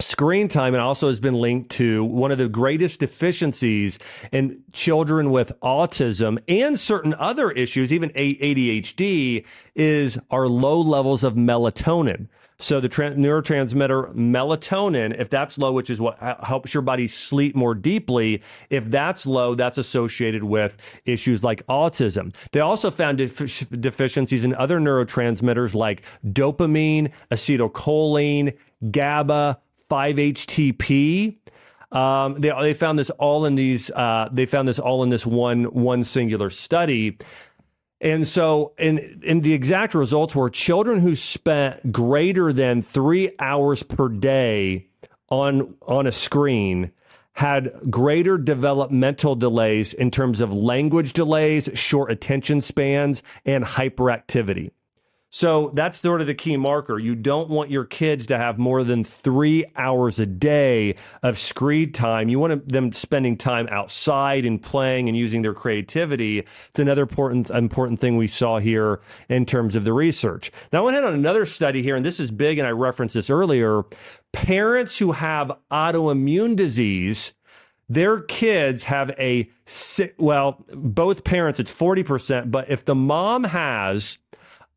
screen 0.00 0.48
time 0.48 0.74
and 0.74 0.82
also 0.82 1.08
has 1.08 1.20
been 1.20 1.34
linked 1.34 1.70
to 1.70 2.04
one 2.04 2.32
of 2.32 2.38
the 2.38 2.48
greatest 2.48 3.00
deficiencies 3.00 3.98
in 4.32 4.62
children 4.72 5.30
with 5.30 5.52
autism 5.60 6.38
and 6.48 6.78
certain 6.78 7.14
other 7.14 7.50
issues 7.52 7.92
even 7.92 8.10
ADHD 8.10 9.44
is 9.74 10.18
our 10.30 10.48
low 10.48 10.80
levels 10.80 11.22
of 11.22 11.34
melatonin. 11.34 12.28
So 12.58 12.80
the 12.80 12.88
tra- 12.88 13.12
neurotransmitter 13.12 14.14
melatonin 14.14 15.18
if 15.18 15.28
that's 15.28 15.58
low 15.58 15.72
which 15.72 15.90
is 15.90 16.00
what 16.00 16.18
helps 16.42 16.72
your 16.72 16.82
body 16.82 17.06
sleep 17.06 17.54
more 17.54 17.74
deeply 17.74 18.42
if 18.70 18.86
that's 18.86 19.26
low 19.26 19.54
that's 19.54 19.78
associated 19.78 20.44
with 20.44 20.76
issues 21.04 21.44
like 21.44 21.66
autism. 21.66 22.34
They 22.52 22.60
also 22.60 22.90
found 22.90 23.18
def- 23.18 23.68
deficiencies 23.80 24.44
in 24.44 24.54
other 24.54 24.78
neurotransmitters 24.78 25.74
like 25.74 26.02
dopamine 26.26 27.10
acetylcholine 27.30 28.56
GABA 28.90 29.58
5-HTP. 29.90 31.36
Um, 31.92 32.34
they 32.34 32.50
they 32.50 32.74
found 32.74 32.98
this 32.98 33.10
all 33.10 33.44
in 33.44 33.54
these. 33.54 33.90
Uh, 33.90 34.28
they 34.32 34.46
found 34.46 34.66
this 34.66 34.78
all 34.80 35.04
in 35.04 35.10
this 35.10 35.24
one 35.24 35.64
one 35.64 36.02
singular 36.02 36.50
study. 36.50 37.18
And 38.00 38.26
so, 38.26 38.74
in 38.78 39.20
in 39.22 39.40
the 39.42 39.52
exact 39.52 39.94
results 39.94 40.34
were 40.34 40.50
children 40.50 41.00
who 41.00 41.14
spent 41.14 41.92
greater 41.92 42.52
than 42.52 42.82
three 42.82 43.30
hours 43.38 43.84
per 43.84 44.08
day 44.08 44.88
on 45.30 45.74
on 45.82 46.06
a 46.06 46.12
screen 46.12 46.90
had 47.34 47.70
greater 47.90 48.38
developmental 48.38 49.34
delays 49.34 49.92
in 49.92 50.10
terms 50.10 50.40
of 50.40 50.54
language 50.54 51.12
delays, 51.12 51.68
short 51.74 52.10
attention 52.10 52.60
spans, 52.60 53.22
and 53.44 53.64
hyperactivity. 53.64 54.70
So 55.34 55.72
that's 55.74 56.00
sort 56.00 56.20
of 56.20 56.28
the 56.28 56.34
key 56.34 56.56
marker. 56.56 56.96
You 56.96 57.16
don't 57.16 57.50
want 57.50 57.68
your 57.68 57.84
kids 57.84 58.24
to 58.28 58.38
have 58.38 58.56
more 58.56 58.84
than 58.84 59.02
three 59.02 59.64
hours 59.74 60.20
a 60.20 60.26
day 60.26 60.94
of 61.24 61.40
screen 61.40 61.90
time. 61.90 62.28
You 62.28 62.38
want 62.38 62.68
them 62.68 62.92
spending 62.92 63.36
time 63.36 63.66
outside 63.72 64.44
and 64.44 64.62
playing 64.62 65.08
and 65.08 65.18
using 65.18 65.42
their 65.42 65.52
creativity. 65.52 66.38
It's 66.38 66.78
another 66.78 67.02
important 67.02 67.50
important 67.50 67.98
thing 67.98 68.16
we 68.16 68.28
saw 68.28 68.60
here 68.60 69.00
in 69.28 69.44
terms 69.44 69.74
of 69.74 69.82
the 69.82 69.92
research. 69.92 70.52
Now 70.72 70.82
I 70.82 70.84
went 70.84 70.96
ahead 70.96 71.08
on 71.08 71.14
another 71.14 71.46
study 71.46 71.82
here, 71.82 71.96
and 71.96 72.06
this 72.06 72.20
is 72.20 72.30
big, 72.30 72.58
and 72.58 72.68
I 72.68 72.70
referenced 72.70 73.14
this 73.14 73.28
earlier. 73.28 73.82
Parents 74.32 74.96
who 74.98 75.10
have 75.10 75.50
autoimmune 75.72 76.54
disease 76.54 77.32
their 77.88 78.20
kids 78.20 78.84
have 78.84 79.10
a 79.18 79.48
well 80.18 80.64
both 80.72 81.24
parents 81.24 81.60
it's 81.60 81.72
40% 81.72 82.50
but 82.50 82.70
if 82.70 82.84
the 82.84 82.94
mom 82.94 83.44
has 83.44 84.18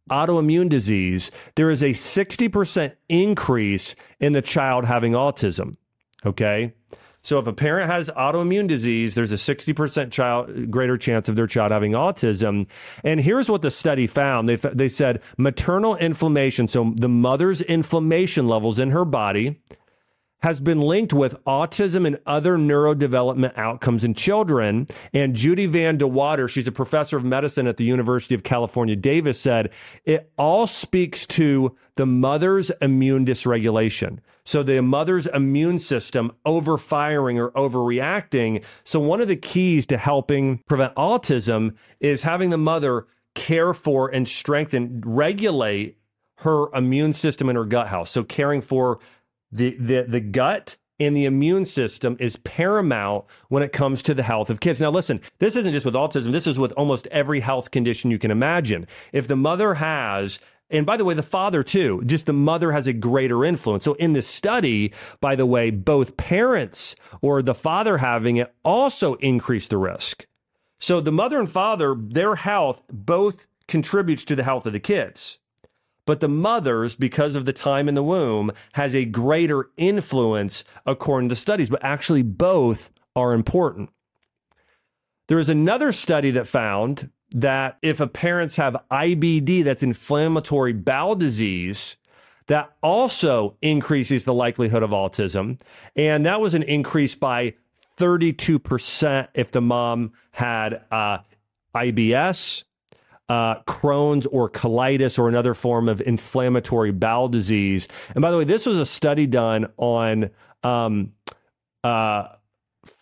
autoimmune 0.09 0.69
disease, 0.69 1.31
there 1.55 1.69
is 1.69 1.81
a 1.81 1.91
60% 1.91 2.93
increase 3.09 3.95
in 4.19 4.33
the 4.33 4.41
child 4.41 4.85
having 4.85 5.13
autism. 5.13 5.77
Okay. 6.25 6.73
So 7.23 7.39
if 7.39 7.47
a 7.47 7.53
parent 7.53 7.91
has 7.91 8.09
autoimmune 8.11 8.67
disease, 8.67 9.15
there's 9.15 9.33
a 9.33 9.35
60% 9.35 10.11
child 10.11 10.71
greater 10.71 10.95
chance 10.95 11.27
of 11.27 11.35
their 11.35 11.47
child 11.47 11.71
having 11.71 11.91
autism. 11.91 12.67
And 13.03 13.19
here's 13.19 13.49
what 13.49 13.61
the 13.61 13.71
study 13.71 14.07
found. 14.07 14.47
They, 14.47 14.55
they 14.55 14.87
said 14.87 15.21
maternal 15.37 15.97
inflammation, 15.97 16.69
so 16.69 16.93
the 16.95 17.09
mother's 17.09 17.61
inflammation 17.61 18.47
levels 18.47 18.79
in 18.79 18.91
her 18.91 19.03
body 19.03 19.59
has 20.41 20.61
been 20.61 20.79
linked 20.79 21.13
with 21.13 21.43
autism 21.45 22.05
and 22.05 22.19
other 22.25 22.57
neurodevelopment 22.57 23.57
outcomes 23.57 24.03
in 24.03 24.13
children. 24.13 24.85
And 25.13 25.35
Judy 25.35 25.65
Van 25.65 25.97
de 25.97 26.07
Water, 26.07 26.47
she's 26.47 26.67
a 26.67 26.71
professor 26.71 27.17
of 27.17 27.25
medicine 27.25 27.67
at 27.67 27.77
the 27.77 27.83
University 27.83 28.35
of 28.35 28.43
California, 28.43 28.95
Davis, 28.95 29.39
said 29.39 29.71
it 30.05 30.31
all 30.37 30.67
speaks 30.67 31.25
to 31.27 31.75
the 31.95 32.05
mother's 32.05 32.69
immune 32.81 33.25
dysregulation. 33.25 34.19
So 34.45 34.63
the 34.63 34.81
mother's 34.81 35.25
immune 35.25 35.79
system 35.79 36.31
overfiring 36.45 37.37
or 37.37 37.51
overreacting. 37.51 38.63
So 38.83 38.99
one 38.99 39.21
of 39.21 39.27
the 39.27 39.35
keys 39.35 39.85
to 39.87 39.97
helping 39.97 40.59
prevent 40.69 40.95
autism 40.95 41.75
is 41.99 42.21
having 42.21 42.51
the 42.51 42.57
mother 42.57 43.07
care 43.33 43.73
for 43.73 44.07
and 44.09 44.27
strengthen, 44.27 45.01
regulate 45.05 45.97
her 46.37 46.67
immune 46.73 47.13
system 47.13 47.49
in 47.49 47.55
her 47.55 47.65
gut 47.65 47.87
house. 47.87 48.11
So 48.11 48.23
caring 48.23 48.61
for 48.61 48.99
the, 49.51 49.75
the, 49.79 50.03
the 50.03 50.19
gut 50.19 50.77
and 50.99 51.15
the 51.15 51.25
immune 51.25 51.65
system 51.65 52.17
is 52.19 52.37
paramount 52.37 53.25
when 53.49 53.63
it 53.63 53.71
comes 53.71 54.01
to 54.03 54.13
the 54.13 54.23
health 54.23 54.49
of 54.49 54.59
kids. 54.59 54.81
Now, 54.81 54.89
listen, 54.89 55.21
this 55.39 55.55
isn't 55.55 55.73
just 55.73 55.85
with 55.85 55.95
autism, 55.95 56.31
this 56.31 56.47
is 56.47 56.57
with 56.57 56.71
almost 56.73 57.07
every 57.07 57.39
health 57.39 57.71
condition 57.71 58.11
you 58.11 58.19
can 58.19 58.31
imagine. 58.31 58.87
If 59.13 59.27
the 59.27 59.35
mother 59.35 59.75
has 59.75 60.39
and 60.69 60.85
by 60.85 60.97
the 60.97 61.05
way, 61.05 61.13
the 61.13 61.23
father 61.23 61.63
too, 61.63 62.01
just 62.05 62.25
the 62.25 62.33
mother 62.33 62.73
has 62.73 62.87
a 62.87 62.93
greater 62.93 63.45
influence. 63.45 63.85
So 63.85 63.93
in 63.93 64.11
this 64.11 64.27
study, 64.27 64.93
by 65.21 65.35
the 65.35 65.45
way, 65.45 65.69
both 65.69 66.17
parents 66.17 66.93
or 67.21 67.41
the 67.41 67.55
father 67.55 67.99
having 67.99 68.35
it 68.35 68.53
also 68.65 69.13
increase 69.15 69.69
the 69.69 69.77
risk. 69.77 70.27
So 70.79 70.99
the 70.99 71.11
mother 71.11 71.39
and 71.39 71.49
father, 71.49 71.95
their 71.97 72.35
health 72.35 72.81
both 72.91 73.47
contributes 73.67 74.25
to 74.25 74.35
the 74.35 74.43
health 74.43 74.65
of 74.65 74.73
the 74.73 74.79
kids 74.79 75.39
but 76.07 76.21
the 76.21 76.29
mother's, 76.29 76.95
because 76.95 77.35
of 77.35 77.45
the 77.45 77.53
time 77.53 77.87
in 77.87 77.93
the 77.93 78.01
womb, 78.01 78.51
has 78.73 78.95
a 78.95 79.05
greater 79.05 79.69
influence 79.75 80.63
according 80.85 81.27
to 81.29 81.35
studies, 81.35 81.69
but 81.69 81.83
actually 81.83 82.23
both 82.23 82.89
are 83.13 83.33
important. 83.33 83.89
There 85.27 85.37
is 85.37 85.49
another 85.49 85.91
study 85.91 86.31
that 86.31 86.47
found 86.47 87.11
that 87.31 87.77
if 87.81 87.99
a 87.99 88.07
parents 88.07 88.55
have 88.55 88.77
IBD, 88.89 89.65
that's 89.65 89.83
inflammatory 89.83 90.71
bowel 90.71 91.15
disease, 91.15 91.97
that 92.47 92.73
also 92.81 93.57
increases 93.61 94.23
the 94.23 94.33
likelihood 94.33 94.83
of 94.83 94.91
autism. 94.91 95.59
And 95.97 96.25
that 96.25 96.39
was 96.39 96.53
an 96.53 96.63
increase 96.63 97.15
by 97.15 97.55
32% 97.97 99.27
if 99.33 99.51
the 99.51 99.59
mom 99.59 100.13
had 100.31 100.83
uh, 100.89 101.17
IBS, 101.75 102.63
uh, 103.29 103.61
Crohn's 103.63 104.25
or 104.27 104.49
colitis 104.49 105.19
or 105.19 105.27
another 105.27 105.53
form 105.53 105.89
of 105.89 106.01
inflammatory 106.01 106.91
bowel 106.91 107.27
disease. 107.27 107.87
And 108.15 108.21
by 108.21 108.31
the 108.31 108.37
way, 108.37 108.43
this 108.45 108.65
was 108.65 108.79
a 108.79 108.85
study 108.85 109.27
done 109.27 109.67
on 109.77 110.29
um, 110.63 111.11
uh, 111.83 112.29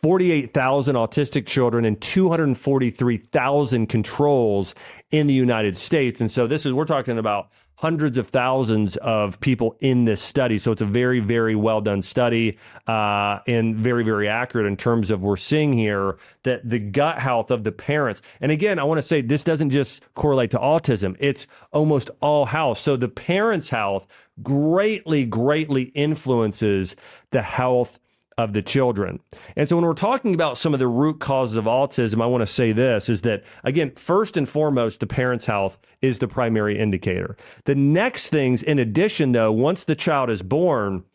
48,000 0.01 0.95
autistic 0.95 1.45
children 1.45 1.85
and 1.85 1.99
243,000 2.01 3.87
controls 3.87 4.73
in 5.11 5.27
the 5.27 5.33
United 5.33 5.77
States. 5.77 6.21
And 6.21 6.31
so 6.31 6.47
this 6.47 6.65
is, 6.65 6.73
we're 6.73 6.85
talking 6.85 7.19
about 7.19 7.49
hundreds 7.77 8.17
of 8.17 8.27
thousands 8.27 8.95
of 8.97 9.39
people 9.39 9.75
in 9.79 10.05
this 10.05 10.21
study. 10.21 10.57
So 10.57 10.71
it's 10.71 10.81
a 10.81 10.85
very, 10.85 11.19
very 11.19 11.55
well 11.55 11.81
done 11.81 12.01
study 12.01 12.57
uh, 12.87 13.39
and 13.47 13.75
very, 13.75 14.03
very 14.03 14.27
accurate 14.27 14.65
in 14.65 14.77
terms 14.77 15.11
of 15.11 15.21
we're 15.21 15.37
seeing 15.37 15.73
here 15.73 16.17
that 16.43 16.67
the 16.69 16.79
gut 16.79 17.19
health 17.19 17.51
of 17.51 17.63
the 17.63 17.71
parents. 17.71 18.21
And 18.39 18.51
again, 18.51 18.79
I 18.79 18.83
want 18.83 18.97
to 18.99 19.03
say 19.03 19.21
this 19.21 19.43
doesn't 19.43 19.71
just 19.71 20.01
correlate 20.13 20.51
to 20.51 20.59
autism, 20.59 21.15
it's 21.19 21.47
almost 21.71 22.11
all 22.21 22.45
health. 22.45 22.77
So 22.77 22.95
the 22.95 23.09
parents' 23.09 23.69
health 23.69 24.07
greatly, 24.43 25.25
greatly 25.25 25.83
influences 25.83 26.95
the 27.31 27.41
health 27.41 27.99
of 28.37 28.53
the 28.53 28.61
children. 28.61 29.19
And 29.55 29.67
so 29.67 29.77
when 29.77 29.85
we're 29.85 29.93
talking 29.93 30.33
about 30.33 30.57
some 30.57 30.73
of 30.73 30.79
the 30.79 30.87
root 30.87 31.19
causes 31.19 31.55
of 31.55 31.65
autism, 31.65 32.21
I 32.21 32.25
want 32.25 32.41
to 32.41 32.47
say 32.47 32.71
this 32.71 33.07
is 33.07 33.21
that 33.21 33.43
again, 33.63 33.91
first 33.95 34.35
and 34.35 34.47
foremost, 34.47 34.99
the 34.99 35.07
parent's 35.07 35.45
health 35.45 35.77
is 36.01 36.19
the 36.19 36.27
primary 36.27 36.77
indicator. 36.77 37.37
The 37.63 37.75
next 37.75 38.29
things 38.29 38.61
in 38.61 38.79
addition 38.79 39.31
though, 39.31 39.51
once 39.51 39.85
the 39.85 39.95
child 39.95 40.29
is 40.29 40.41
born, 40.41 41.05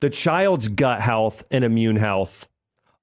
the 0.00 0.10
child's 0.10 0.68
gut 0.68 1.00
health 1.00 1.44
and 1.50 1.64
immune 1.64 1.96
health 1.96 2.48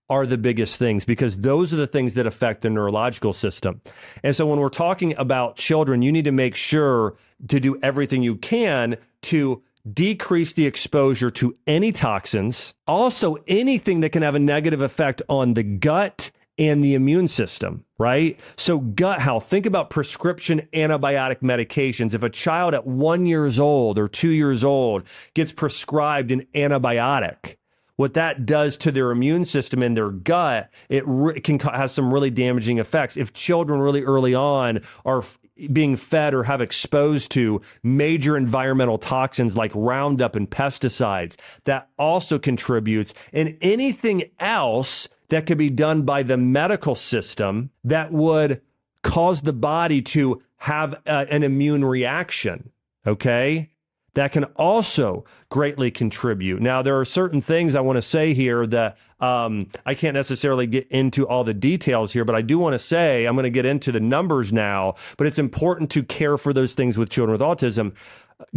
are 0.10 0.26
the 0.26 0.38
biggest 0.38 0.80
things 0.80 1.06
because 1.06 1.40
those 1.40 1.74
are 1.74 1.78
the 1.78 1.88
things 1.88 2.14
that 2.14 2.26
affect 2.26 2.62
the 2.62 2.70
neurological 2.70 3.34
system. 3.34 3.82
And 4.24 4.36
so 4.36 4.48
when 4.48 4.60
we're 4.60 4.70
talking 4.70 5.16
about 5.18 5.58
children, 5.58 6.02
you 6.02 6.12
need 6.12 6.26
to 6.26 6.32
make 6.32 6.56
sure 6.56 7.18
to 7.50 7.60
do 7.60 7.78
everything 7.84 8.24
you 8.24 8.36
can 8.36 8.98
to 9.24 9.62
decrease 9.94 10.54
the 10.54 10.66
exposure 10.66 11.30
to 11.32 11.56
any 11.68 11.92
toxins, 11.92 12.74
also 12.88 13.38
anything 13.48 14.02
that 14.02 14.12
can 14.12 14.22
have 14.22 14.36
a 14.36 14.40
negative 14.40 14.82
effect 14.82 15.22
on 15.30 15.54
the 15.54 15.64
gut 15.64 16.32
and 16.58 16.84
the 16.84 16.96
immune 16.96 17.28
system, 17.28 17.86
right? 18.00 18.40
So 18.56 18.80
gut 18.80 19.22
health, 19.22 19.48
think 19.48 19.66
about 19.66 19.90
prescription 19.90 20.68
antibiotic 20.74 21.42
medications. 21.42 22.14
If 22.14 22.24
a 22.24 22.30
child 22.30 22.74
at 22.74 22.88
one 22.88 23.26
years 23.26 23.60
old 23.60 24.00
or 24.00 24.08
two 24.08 24.30
years 24.30 24.64
old 24.64 25.04
gets 25.36 25.52
prescribed 25.52 26.32
an 26.32 26.48
antibiotic, 26.56 27.58
what 27.96 28.14
that 28.14 28.46
does 28.46 28.78
to 28.78 28.92
their 28.92 29.12
immune 29.12 29.46
system 29.46 29.82
and 29.84 29.98
their 29.98 30.10
gut, 30.10 30.70
it 30.90 31.04
re- 31.06 31.40
can 31.40 31.60
have 31.60 31.92
some 31.92 32.14
really 32.14 32.30
damaging 32.30 32.78
effects. 32.80 33.18
If 33.18 33.34
children 33.34 33.80
really 33.80 34.04
early 34.04 34.36
on 34.36 34.82
are 35.06 35.24
being 35.72 35.96
fed 35.96 36.34
or 36.34 36.44
have 36.44 36.62
exposed 36.62 37.32
to 37.32 37.62
major 37.84 38.38
environmental 38.38 38.98
toxins 38.98 39.56
like 39.56 39.72
Roundup 39.74 40.36
and 40.36 40.50
pesticides, 40.50 41.36
that 41.66 41.90
also 41.98 42.40
contributes. 42.40 43.14
And 43.34 43.58
anything 43.62 44.24
else 44.40 45.08
that 45.30 45.46
could 45.46 45.58
be 45.58 45.70
done 45.70 46.04
by 46.04 46.24
the 46.24 46.38
medical 46.38 46.96
system 46.96 47.70
that 47.84 48.12
would 48.12 48.62
cause 49.04 49.42
the 49.42 49.54
body 49.54 50.02
to 50.02 50.42
have 50.58 50.96
uh, 51.06 51.26
an 51.30 51.44
immune 51.44 51.86
reaction. 51.86 52.72
Okay 53.06 53.70
that 54.18 54.32
can 54.32 54.46
also 54.56 55.26
greatly 55.50 55.92
contribute. 55.92 56.60
Now, 56.60 56.82
there 56.82 57.00
are 57.00 57.06
certain 57.06 57.40
things 57.40 57.76
I 57.76 57.82
want 57.82 57.98
to 57.98 58.02
say 58.02 58.34
here 58.34 58.66
that 58.66 58.98
um, 59.20 59.70
I 59.86 59.94
can't 59.94 60.16
necessarily 60.16 60.66
get 60.66 60.88
into 60.88 61.28
all 61.28 61.44
the 61.44 61.54
details 61.54 62.12
here, 62.12 62.26
but 62.26 62.36
I 62.36 62.42
do 62.42 62.58
want 62.58 62.74
to 62.74 62.80
say 62.80 63.26
I'm 63.26 63.36
going 63.36 63.44
to 63.44 63.52
get 63.52 63.68
into 63.68 63.92
the 63.92 64.00
numbers 64.00 64.52
now. 64.52 64.96
But 65.18 65.28
it's 65.28 65.38
important 65.38 65.92
to 65.92 66.02
care 66.02 66.36
for 66.40 66.52
those 66.52 66.74
things 66.74 66.98
with 66.98 67.12
children 67.12 67.38
with 67.38 67.42
autism. 67.42 67.94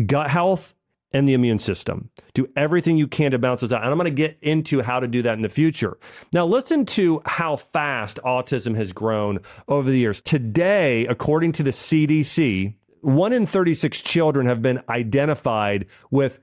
Gut 0.07 0.31
health 0.31 0.75
and 1.13 1.29
the 1.29 1.35
immune 1.35 1.59
system. 1.59 2.09
Do 2.33 2.49
everything 2.57 2.97
you 2.97 3.07
can 3.07 3.33
to 3.33 3.39
balance 3.39 3.61
those 3.61 3.73
out. 3.73 3.83
And 3.83 3.91
I'm 3.91 3.99
going 3.99 4.07
to 4.07 4.11
get 4.11 4.39
into 4.41 4.81
how 4.81 4.99
to 4.99 5.09
do 5.09 5.21
that 5.23 5.35
in 5.35 5.43
the 5.43 5.51
future. 5.51 5.99
Now, 6.33 6.47
listen 6.47 6.87
to 6.87 7.21
how 7.27 7.57
fast 7.57 8.19
autism 8.25 8.75
has 8.77 8.93
grown 8.93 9.41
over 9.69 9.91
the 9.91 9.99
years. 9.99 10.23
Today, 10.23 11.07
according 11.07 11.53
to 11.53 11.63
the 11.63 11.73
CDC, 11.73 12.75
one 13.03 13.33
in 13.33 13.47
36 13.47 14.01
children 14.01 14.47
have 14.47 14.63
been 14.63 14.83
identified 14.89 15.87
with 16.11 16.41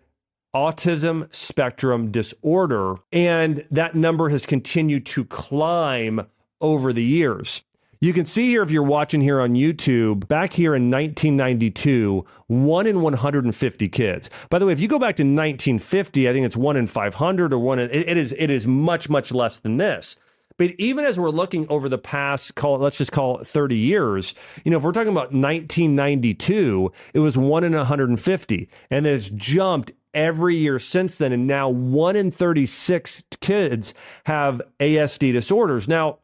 autism 0.55 1.33
spectrum 1.33 2.11
disorder, 2.11 2.95
and 3.11 3.65
that 3.71 3.95
number 3.95 4.29
has 4.29 4.45
continued 4.45 5.05
to 5.05 5.25
climb 5.25 6.25
over 6.61 6.93
the 6.93 7.03
years. 7.03 7.63
You 7.99 8.13
can 8.13 8.25
see 8.25 8.47
here 8.49 8.61
if 8.61 8.69
you're 8.69 8.83
watching 8.83 9.21
here 9.21 9.41
on 9.41 9.55
YouTube, 9.55 10.27
back 10.27 10.53
here 10.53 10.75
in 10.75 10.91
1992, 10.91 12.23
one 12.45 12.85
in 12.85 13.01
150 13.01 13.89
kids. 13.89 14.29
By 14.51 14.59
the 14.59 14.67
way, 14.67 14.73
if 14.73 14.79
you 14.79 14.87
go 14.87 14.99
back 14.99 15.15
to 15.15 15.23
1950, 15.23 16.29
I 16.29 16.33
think 16.33 16.45
it's 16.45 16.55
one 16.55 16.77
in 16.77 16.85
500 16.85 17.53
or 17.53 17.59
one 17.59 17.79
in, 17.79 17.89
it, 17.89 18.09
it 18.09 18.17
is 18.17 18.35
it 18.37 18.51
is 18.51 18.67
much 18.67 19.09
much 19.09 19.31
less 19.31 19.57
than 19.59 19.77
this. 19.77 20.15
But 20.57 20.71
even 20.77 21.05
as 21.05 21.19
we're 21.19 21.29
looking 21.29 21.67
over 21.69 21.87
the 21.87 21.97
past, 21.97 22.55
call 22.55 22.75
it, 22.75 22.81
let's 22.81 22.97
just 22.97 23.11
call 23.11 23.39
it 23.39 23.47
30 23.47 23.75
years, 23.75 24.33
you 24.63 24.71
know, 24.71 24.77
if 24.77 24.83
we're 24.83 24.91
talking 24.91 25.11
about 25.11 25.31
1992, 25.31 26.91
it 27.13 27.19
was 27.19 27.37
one 27.37 27.63
in 27.63 27.73
150, 27.73 28.69
and 28.89 29.05
then 29.05 29.15
it's 29.15 29.29
jumped 29.29 29.91
every 30.13 30.55
year 30.55 30.79
since 30.79 31.17
then. 31.17 31.31
And 31.31 31.47
now 31.47 31.69
one 31.69 32.15
in 32.15 32.31
36 32.31 33.23
kids 33.39 33.93
have 34.25 34.61
ASD 34.79 35.31
disorders. 35.31 35.87
Now, 35.87 36.19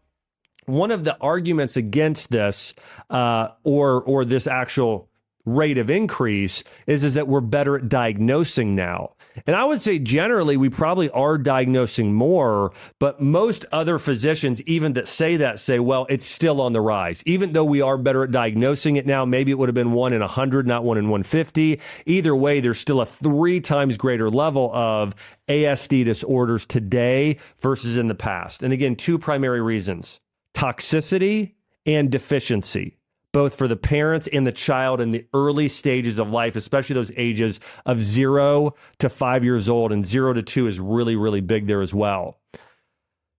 one 0.65 0.91
of 0.91 1.03
the 1.03 1.17
arguments 1.19 1.77
against 1.77 2.31
this, 2.31 2.73
uh, 3.09 3.49
or 3.63 4.01
or 4.03 4.25
this 4.25 4.47
actual 4.47 5.09
rate 5.45 5.77
of 5.77 5.89
increase 5.89 6.63
is 6.88 7.03
is 7.03 7.15
that 7.15 7.27
we're 7.27 7.41
better 7.41 7.77
at 7.77 7.89
diagnosing 7.89 8.75
now. 8.75 9.13
And 9.47 9.55
I 9.55 9.65
would 9.65 9.81
say 9.81 10.00
generally 10.00 10.57
we 10.57 10.69
probably 10.69 11.09
are 11.09 11.38
diagnosing 11.38 12.13
more, 12.13 12.71
but 13.00 13.19
most 13.19 13.65
other 13.71 14.00
physicians 14.00 14.62
even 14.63 14.93
that 14.93 15.07
say 15.07 15.38
that 15.38 15.59
say 15.59 15.79
well 15.79 16.05
it's 16.09 16.25
still 16.25 16.62
on 16.62 16.73
the 16.73 16.81
rise. 16.81 17.23
Even 17.25 17.51
though 17.51 17.65
we 17.65 17.81
are 17.81 17.97
better 17.97 18.23
at 18.23 18.31
diagnosing 18.31 18.95
it 18.95 19.05
now, 19.05 19.25
maybe 19.25 19.51
it 19.51 19.57
would 19.57 19.69
have 19.69 19.75
been 19.75 19.91
1 19.91 20.13
in 20.13 20.21
100 20.21 20.67
not 20.67 20.83
1 20.83 20.97
in 20.97 21.05
150. 21.05 21.79
Either 22.05 22.35
way 22.35 22.59
there's 22.59 22.79
still 22.79 23.01
a 23.01 23.05
3 23.05 23.59
times 23.59 23.97
greater 23.97 24.29
level 24.29 24.71
of 24.73 25.13
ASD 25.50 26.05
disorders 26.05 26.65
today 26.65 27.38
versus 27.59 27.97
in 27.97 28.07
the 28.07 28.15
past. 28.15 28.63
And 28.63 28.71
again, 28.71 28.95
two 28.95 29.19
primary 29.19 29.62
reasons. 29.62 30.19
Toxicity 30.53 31.53
and 31.85 32.09
deficiency 32.09 32.98
both 33.33 33.55
for 33.55 33.67
the 33.67 33.75
parents 33.75 34.29
and 34.31 34.48
the 34.48 34.51
child 34.53 35.01
in 35.01 35.11
the 35.11 35.25
early 35.33 35.67
stages 35.67 36.19
of 36.19 36.29
life, 36.29 36.55
especially 36.55 36.93
those 36.93 37.11
ages 37.17 37.59
of 37.85 38.01
zero 38.01 38.75
to 39.00 39.09
five 39.09 39.43
years 39.43 39.67
old. 39.67 39.91
And 39.91 40.05
zero 40.05 40.31
to 40.31 40.41
two 40.41 40.67
is 40.67 40.79
really, 40.79 41.17
really 41.17 41.41
big 41.41 41.67
there 41.67 41.81
as 41.81 41.93
well. 41.93 42.39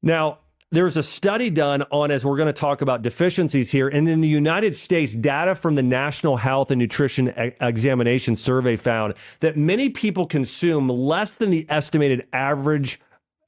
Now, 0.02 0.40
there's 0.70 0.96
a 0.96 1.02
study 1.04 1.50
done 1.50 1.82
on, 1.92 2.10
as 2.10 2.24
we're 2.24 2.36
going 2.36 2.48
to 2.48 2.52
talk 2.52 2.82
about 2.82 3.02
deficiencies 3.02 3.70
here. 3.70 3.88
And 3.88 4.08
in 4.08 4.20
the 4.20 4.28
United 4.28 4.74
States, 4.74 5.14
data 5.14 5.54
from 5.54 5.76
the 5.76 5.84
National 5.84 6.36
Health 6.36 6.72
and 6.72 6.80
Nutrition 6.80 7.32
Examination 7.60 8.34
Survey 8.34 8.76
found 8.76 9.14
that 9.38 9.56
many 9.56 9.88
people 9.88 10.26
consume 10.26 10.88
less 10.88 11.36
than 11.36 11.50
the 11.50 11.64
estimated 11.68 12.26
average 12.32 12.98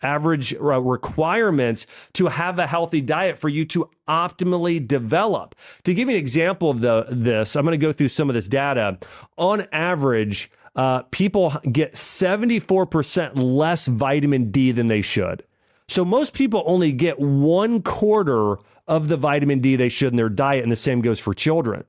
average 0.07 0.55
uh, 0.55 0.81
requirements 0.81 1.87
to 2.15 2.27
have 2.27 2.59
a 2.59 2.67
healthy 2.67 3.01
diet 3.01 3.39
for 3.39 3.49
you 3.49 3.65
to 3.67 3.91
optimally 4.09 4.87
develop. 4.87 5.55
To 5.85 5.95
give 5.95 6.09
you 6.09 6.15
an 6.15 6.21
example 6.21 6.71
of 6.71 6.81
the 6.81 7.07
this, 7.11 7.57
I'm 7.57 7.65
going 7.65 7.79
to 7.79 7.87
go 7.87 7.93
through 7.93 8.09
some 8.09 8.31
of 8.31 8.35
this 8.35 8.49
data. 8.49 8.99
On 9.37 9.67
average, 9.73 10.51
uh, 10.77 11.03
people 11.11 11.53
get 11.73 11.95
74% 11.95 13.33
less 13.35 13.87
vitamin 13.87 14.51
D 14.51 14.73
than 14.73 14.89
they 14.89 15.03
should. 15.03 15.43
So 15.89 16.05
most 16.05 16.35
people 16.35 16.63
only 16.67 16.93
get 16.93 17.19
one 17.19 17.83
quarter 17.83 18.59
of 18.87 19.09
the 19.09 19.17
vitamin 19.17 19.61
D 19.61 19.77
they 19.77 19.89
should 19.89 20.13
in 20.13 20.17
their 20.17 20.29
diet, 20.29 20.63
and 20.63 20.71
the 20.71 20.77
same 20.77 21.01
goes 21.01 21.19
for 21.19 21.35
children. 21.35 21.85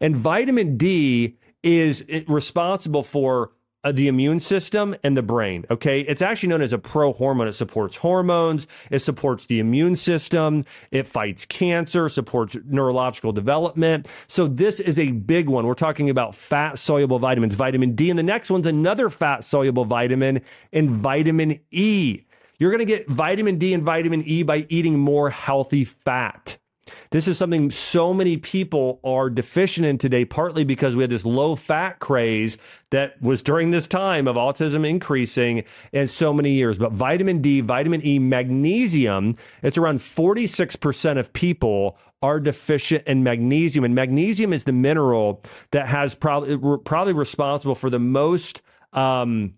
And 0.00 0.14
vitamin 0.14 0.76
D 0.76 1.38
is 1.62 2.04
responsible 2.28 3.02
for 3.02 3.52
uh, 3.84 3.92
the 3.92 4.08
immune 4.08 4.40
system 4.40 4.94
and 5.02 5.16
the 5.16 5.22
brain. 5.22 5.64
Okay. 5.70 6.00
It's 6.00 6.22
actually 6.22 6.48
known 6.50 6.62
as 6.62 6.72
a 6.72 6.78
pro 6.78 7.12
hormone. 7.12 7.48
It 7.48 7.52
supports 7.52 7.96
hormones. 7.96 8.66
It 8.90 9.00
supports 9.00 9.46
the 9.46 9.60
immune 9.60 9.96
system. 9.96 10.64
It 10.90 11.06
fights 11.06 11.46
cancer, 11.46 12.08
supports 12.08 12.56
neurological 12.64 13.32
development. 13.32 14.08
So 14.28 14.46
this 14.46 14.80
is 14.80 14.98
a 14.98 15.12
big 15.12 15.48
one. 15.48 15.66
We're 15.66 15.74
talking 15.74 16.10
about 16.10 16.34
fat 16.34 16.78
soluble 16.78 17.18
vitamins, 17.18 17.54
vitamin 17.54 17.94
D. 17.94 18.10
And 18.10 18.18
the 18.18 18.22
next 18.22 18.50
one's 18.50 18.66
another 18.66 19.10
fat 19.10 19.44
soluble 19.44 19.84
vitamin 19.84 20.40
and 20.72 20.88
vitamin 20.88 21.58
E. 21.70 22.22
You're 22.58 22.70
going 22.70 22.78
to 22.78 22.84
get 22.84 23.08
vitamin 23.08 23.58
D 23.58 23.74
and 23.74 23.82
vitamin 23.82 24.22
E 24.22 24.44
by 24.44 24.66
eating 24.68 24.98
more 24.98 25.30
healthy 25.30 25.84
fat. 25.84 26.58
This 27.10 27.28
is 27.28 27.38
something 27.38 27.70
so 27.70 28.12
many 28.12 28.36
people 28.36 28.98
are 29.04 29.30
deficient 29.30 29.86
in 29.86 29.98
today, 29.98 30.24
partly 30.24 30.64
because 30.64 30.96
we 30.96 31.02
had 31.02 31.10
this 31.10 31.24
low 31.24 31.54
fat 31.54 32.00
craze 32.00 32.58
that 32.90 33.20
was 33.22 33.42
during 33.42 33.70
this 33.70 33.86
time 33.86 34.26
of 34.26 34.36
autism 34.36 34.88
increasing 34.88 35.64
in 35.92 36.08
so 36.08 36.32
many 36.32 36.50
years. 36.50 36.78
But 36.78 36.92
vitamin 36.92 37.40
D, 37.40 37.60
vitamin 37.60 38.04
E, 38.04 38.18
magnesium, 38.18 39.36
it's 39.62 39.78
around 39.78 39.98
46% 39.98 41.18
of 41.18 41.32
people 41.32 41.98
are 42.22 42.40
deficient 42.40 43.06
in 43.06 43.22
magnesium. 43.22 43.84
And 43.84 43.94
magnesium 43.94 44.52
is 44.52 44.64
the 44.64 44.72
mineral 44.72 45.42
that 45.70 45.86
has 45.86 46.14
probably, 46.14 46.78
probably 46.84 47.12
responsible 47.12 47.74
for 47.74 47.90
the 47.90 48.00
most. 48.00 48.62
Um, 48.92 49.54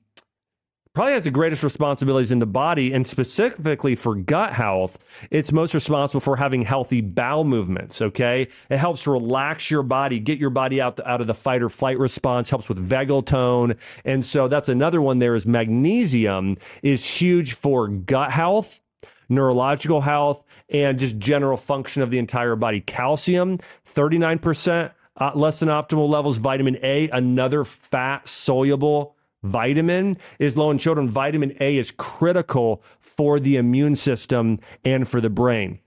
probably 0.95 1.13
has 1.13 1.25
the 1.25 1.31
greatest 1.31 1.65
responsibilities 1.65 2.31
in 2.31 2.39
the 2.39 2.47
body 2.47 2.93
and 2.93 3.05
specifically 3.07 3.97
for 3.97 4.15
gut 4.15 4.53
health. 4.53 4.99
It's 5.31 5.51
most 5.51 5.75
responsible 5.75 6.21
for 6.21 6.37
having 6.37 6.63
healthy 6.63 7.01
bowel 7.01 7.45
movements 7.45 8.01
okay? 8.01 8.49
It 8.71 8.77
helps 8.79 9.07
relax 9.07 9.71
your 9.71 9.83
body 9.83 10.21
get 10.21 10.39
your 10.39 10.51
body 10.51 10.81
out, 10.81 10.97
the, 10.97 11.09
out 11.09 11.21
of 11.21 11.27
the 11.27 11.35
fight 11.35 11.63
or 11.63 11.69
flight 11.69 11.99
response 11.99 12.49
helps 12.49 12.69
with 12.69 12.89
vagal 12.89 13.27
tone 13.27 13.75
and 14.05 14.25
so 14.25 14.47
that's 14.47 14.69
another 14.69 15.03
one 15.03 15.19
there 15.19 15.35
is 15.35 15.47
magnesium 15.47 16.57
is 16.83 17.05
huge 17.05 17.55
for 17.55 17.89
gut 17.89 18.31
health 18.31 18.81
neurological 19.29 20.01
health 20.01 20.45
and 20.69 20.99
just 20.99 21.19
general 21.19 21.57
function 21.57 22.03
of 22.03 22.11
the 22.11 22.19
entire 22.19 22.57
body. 22.57 22.81
Calcium 22.81 23.59
39% 23.87 24.93
uh, 25.17 25.31
less 25.35 25.61
than 25.61 25.69
optimal 25.69 26.09
levels. 26.09 26.39
Vitamin 26.39 26.79
a 26.83 27.09
another 27.11 27.65
fat 27.65 28.27
soluble 28.27 29.14
vitamin 29.45 30.17
is 30.39 30.57
low 30.57 30.71
in 30.71 30.79
children. 30.79 31.09
Vitamin 31.09 31.57
A 31.61 31.77
is 31.77 31.93
critical 31.93 32.83
for 32.99 33.39
the 33.39 33.57
immune 33.57 33.95
system 33.95 34.59
and 34.85 35.07
for 35.07 35.21
the 35.21 35.31
brain. 35.31 35.79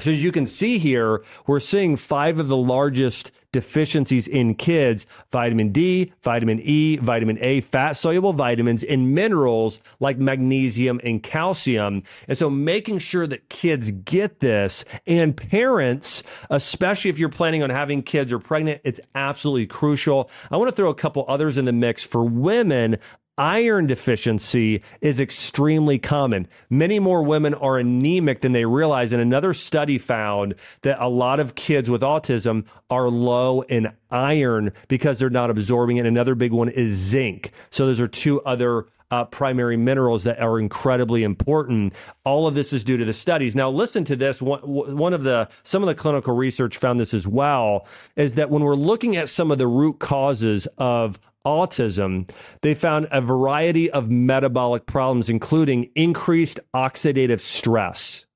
So 0.00 0.10
as 0.10 0.24
you 0.24 0.32
can 0.32 0.46
see 0.46 0.78
here, 0.78 1.22
we're 1.46 1.60
seeing 1.60 1.96
five 1.96 2.40
of 2.40 2.48
the 2.48 2.56
largest 2.56 3.30
deficiencies 3.54 4.26
in 4.28 4.54
kids 4.56 5.06
vitamin 5.30 5.70
D, 5.70 6.12
vitamin 6.22 6.60
E, 6.60 6.96
vitamin 6.96 7.38
A, 7.40 7.62
fat 7.62 7.92
soluble 7.92 8.32
vitamins, 8.32 8.82
and 8.84 9.14
minerals 9.14 9.80
like 10.00 10.18
magnesium 10.18 11.00
and 11.04 11.22
calcium. 11.22 12.02
And 12.28 12.36
so 12.36 12.50
making 12.50 12.98
sure 12.98 13.26
that 13.28 13.48
kids 13.48 13.92
get 13.92 14.40
this 14.40 14.84
and 15.06 15.34
parents, 15.34 16.24
especially 16.50 17.10
if 17.10 17.18
you're 17.18 17.28
planning 17.28 17.62
on 17.62 17.70
having 17.70 18.02
kids 18.02 18.32
or 18.32 18.40
pregnant, 18.40 18.80
it's 18.84 19.00
absolutely 19.14 19.66
crucial. 19.66 20.28
I 20.50 20.56
want 20.56 20.68
to 20.68 20.76
throw 20.76 20.90
a 20.90 20.94
couple 20.94 21.24
others 21.28 21.56
in 21.56 21.64
the 21.64 21.72
mix 21.72 22.02
for 22.02 22.24
women 22.24 22.98
iron 23.38 23.86
deficiency 23.86 24.82
is 25.00 25.20
extremely 25.20 25.98
common. 25.98 26.46
Many 26.70 26.98
more 26.98 27.22
women 27.22 27.54
are 27.54 27.78
anemic 27.78 28.40
than 28.40 28.52
they 28.52 28.64
realize. 28.64 29.12
And 29.12 29.20
another 29.20 29.54
study 29.54 29.98
found 29.98 30.54
that 30.82 31.00
a 31.00 31.08
lot 31.08 31.40
of 31.40 31.54
kids 31.54 31.90
with 31.90 32.02
autism 32.02 32.64
are 32.90 33.08
low 33.08 33.62
in 33.62 33.92
iron 34.10 34.72
because 34.88 35.18
they're 35.18 35.30
not 35.30 35.50
absorbing 35.50 35.96
it. 35.96 36.06
Another 36.06 36.34
big 36.34 36.52
one 36.52 36.68
is 36.68 36.96
zinc. 36.96 37.50
So 37.70 37.86
those 37.86 38.00
are 38.00 38.08
two 38.08 38.40
other 38.42 38.86
uh, 39.10 39.24
primary 39.24 39.76
minerals 39.76 40.24
that 40.24 40.40
are 40.40 40.58
incredibly 40.58 41.22
important. 41.22 41.92
All 42.24 42.46
of 42.46 42.54
this 42.54 42.72
is 42.72 42.82
due 42.82 42.96
to 42.96 43.04
the 43.04 43.12
studies. 43.12 43.54
Now, 43.54 43.70
listen 43.70 44.04
to 44.06 44.16
this. 44.16 44.42
One, 44.42 44.60
one 44.62 45.12
of 45.12 45.22
the 45.22 45.48
some 45.62 45.82
of 45.82 45.86
the 45.86 45.94
clinical 45.94 46.34
research 46.34 46.78
found 46.78 46.98
this 46.98 47.14
as 47.14 47.28
well. 47.28 47.86
Is 48.16 48.34
that 48.34 48.50
when 48.50 48.62
we're 48.62 48.74
looking 48.74 49.16
at 49.16 49.28
some 49.28 49.50
of 49.50 49.58
the 49.58 49.68
root 49.68 50.00
causes 50.00 50.66
of 50.78 51.20
autism, 51.46 52.28
they 52.62 52.74
found 52.74 53.08
a 53.10 53.20
variety 53.20 53.90
of 53.90 54.10
metabolic 54.10 54.86
problems, 54.86 55.28
including 55.28 55.90
increased 55.94 56.60
oxidative 56.74 57.40
stress, 57.40 58.26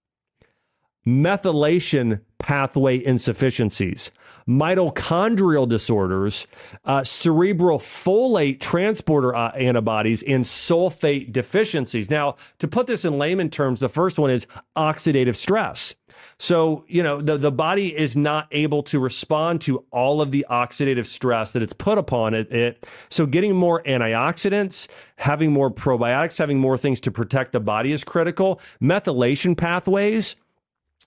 methylation 1.07 2.21
pathway 2.39 3.05
insufficiencies, 3.05 4.11
mitochondrial 4.49 5.69
disorders, 5.69 6.47
uh, 6.85 7.03
cerebral 7.03 7.79
folate 7.79 8.61
transporter 8.61 9.35
uh, 9.35 9.51
antibodies, 9.51 10.23
and 10.23 10.45
sulfate 10.45 11.33
deficiencies. 11.33 12.09
Now, 12.09 12.37
to 12.59 12.69
put 12.69 12.87
this 12.87 13.05
in 13.05 13.19
layman 13.19 13.51
terms, 13.51 13.81
the 13.81 13.89
first 13.89 14.19
one 14.19 14.31
is 14.31 14.47
oxidative 14.77 15.37
stress. 15.37 15.95
So, 16.41 16.85
you 16.87 17.03
know, 17.03 17.21
the, 17.21 17.37
the 17.37 17.51
body 17.51 17.97
is 17.97 18.15
not 18.15 18.47
able 18.53 18.85
to 18.85 19.01
respond 19.01 19.61
to 19.63 19.85
all 19.91 20.21
of 20.21 20.31
the 20.31 20.47
oxidative 20.49 21.07
stress 21.07 21.53
that 21.53 21.63
it's 21.63 21.73
put 21.73 21.99
upon 21.99 22.33
it. 22.33 22.51
it. 22.53 22.87
So, 23.09 23.27
getting 23.27 23.57
more 23.57 23.83
antioxidants, 23.83 24.87
having 25.17 25.53
more 25.53 25.69
probiotics, 25.69 26.39
having 26.39 26.59
more 26.61 26.79
things 26.79 27.01
to 27.01 27.11
protect 27.11 27.53
the 27.53 27.61
body 27.61 27.93
is 27.93 28.05
critical. 28.05 28.61
Methylation 28.81 29.57
pathways. 29.57 30.37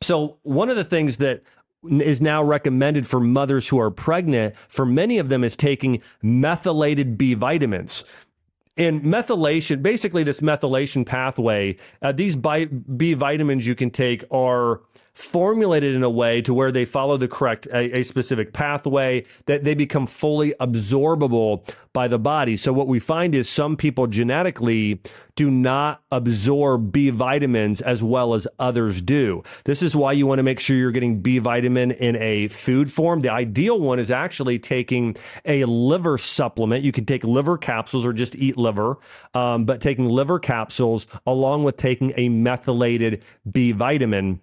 So, 0.01 0.37
one 0.43 0.69
of 0.69 0.75
the 0.75 0.83
things 0.83 1.17
that 1.17 1.43
is 1.89 2.19
now 2.19 2.43
recommended 2.43 3.07
for 3.07 3.21
mothers 3.21 3.67
who 3.67 3.79
are 3.79 3.89
pregnant 3.89 4.53
for 4.67 4.85
many 4.85 5.17
of 5.17 5.29
them 5.29 5.43
is 5.45 5.55
taking 5.55 6.01
methylated 6.21 7.17
B 7.17 7.35
vitamins. 7.35 8.03
And 8.77 9.01
methylation, 9.01 9.81
basically, 9.81 10.23
this 10.23 10.41
methylation 10.41 11.05
pathway, 11.05 11.77
uh, 12.01 12.11
these 12.11 12.35
B 12.35 13.13
vitamins 13.13 13.65
you 13.65 13.75
can 13.75 13.91
take 13.91 14.23
are 14.31 14.81
formulated 15.13 15.93
in 15.93 16.03
a 16.03 16.09
way 16.09 16.41
to 16.41 16.53
where 16.53 16.71
they 16.71 16.85
follow 16.85 17.17
the 17.17 17.27
correct 17.27 17.67
a, 17.67 17.99
a, 17.99 18.03
specific 18.03 18.53
pathway 18.53 19.25
that 19.45 19.63
they 19.63 19.73
become 19.73 20.07
fully 20.07 20.53
absorbable 20.59 21.67
by 21.91 22.07
the 22.07 22.17
body. 22.17 22.55
So 22.55 22.71
what 22.71 22.87
we 22.87 22.99
find 22.99 23.35
is 23.35 23.49
some 23.49 23.75
people 23.75 24.07
genetically 24.07 25.01
do 25.35 25.51
not 25.51 26.01
absorb 26.11 26.93
b 26.93 27.09
vitamins 27.09 27.81
as 27.81 28.01
well 28.01 28.33
as 28.33 28.47
others 28.59 29.01
do. 29.01 29.43
This 29.65 29.81
is 29.81 29.95
why 29.95 30.13
you 30.13 30.25
want 30.25 30.39
to 30.39 30.43
make 30.43 30.61
sure 30.61 30.77
you're 30.77 30.91
getting 30.91 31.19
b 31.19 31.39
vitamin 31.39 31.91
in 31.91 32.15
a 32.15 32.47
food 32.47 32.89
form. 32.89 33.19
The 33.19 33.31
ideal 33.31 33.79
one 33.79 33.99
is 33.99 34.11
actually 34.11 34.59
taking 34.59 35.17
a 35.43 35.65
liver 35.65 36.17
supplement. 36.17 36.85
You 36.85 36.93
can 36.93 37.05
take 37.05 37.25
liver 37.25 37.57
capsules 37.57 38.05
or 38.05 38.13
just 38.13 38.35
eat 38.35 38.57
liver 38.57 38.97
um, 39.33 39.65
but 39.65 39.81
taking 39.81 40.07
liver 40.07 40.39
capsules 40.39 41.05
along 41.27 41.65
with 41.65 41.75
taking 41.75 42.13
a 42.15 42.29
methylated 42.29 43.23
b 43.51 43.73
vitamin 43.73 44.39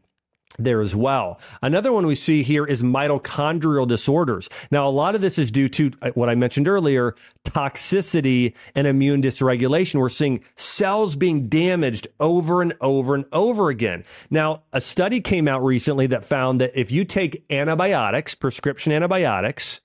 there 0.58 0.80
as 0.80 0.94
well. 0.94 1.40
Another 1.62 1.92
one 1.92 2.06
we 2.06 2.14
see 2.14 2.42
here 2.42 2.66
is 2.66 2.82
mitochondrial 2.82 3.86
disorders. 3.86 4.48
Now, 4.70 4.88
a 4.88 4.90
lot 4.90 5.14
of 5.14 5.20
this 5.20 5.38
is 5.38 5.50
due 5.50 5.68
to 5.70 5.90
uh, 6.02 6.10
what 6.10 6.28
I 6.28 6.34
mentioned 6.34 6.68
earlier 6.68 7.14
toxicity 7.44 8.54
and 8.74 8.86
immune 8.86 9.22
dysregulation. 9.22 10.00
We're 10.00 10.08
seeing 10.08 10.44
cells 10.56 11.16
being 11.16 11.48
damaged 11.48 12.08
over 12.20 12.60
and 12.60 12.74
over 12.80 13.14
and 13.14 13.24
over 13.32 13.70
again. 13.70 14.04
Now, 14.30 14.64
a 14.72 14.80
study 14.80 15.20
came 15.20 15.48
out 15.48 15.64
recently 15.64 16.06
that 16.08 16.24
found 16.24 16.60
that 16.60 16.78
if 16.78 16.90
you 16.90 17.04
take 17.04 17.44
antibiotics, 17.50 18.34
prescription 18.34 18.92
antibiotics, 18.92 19.80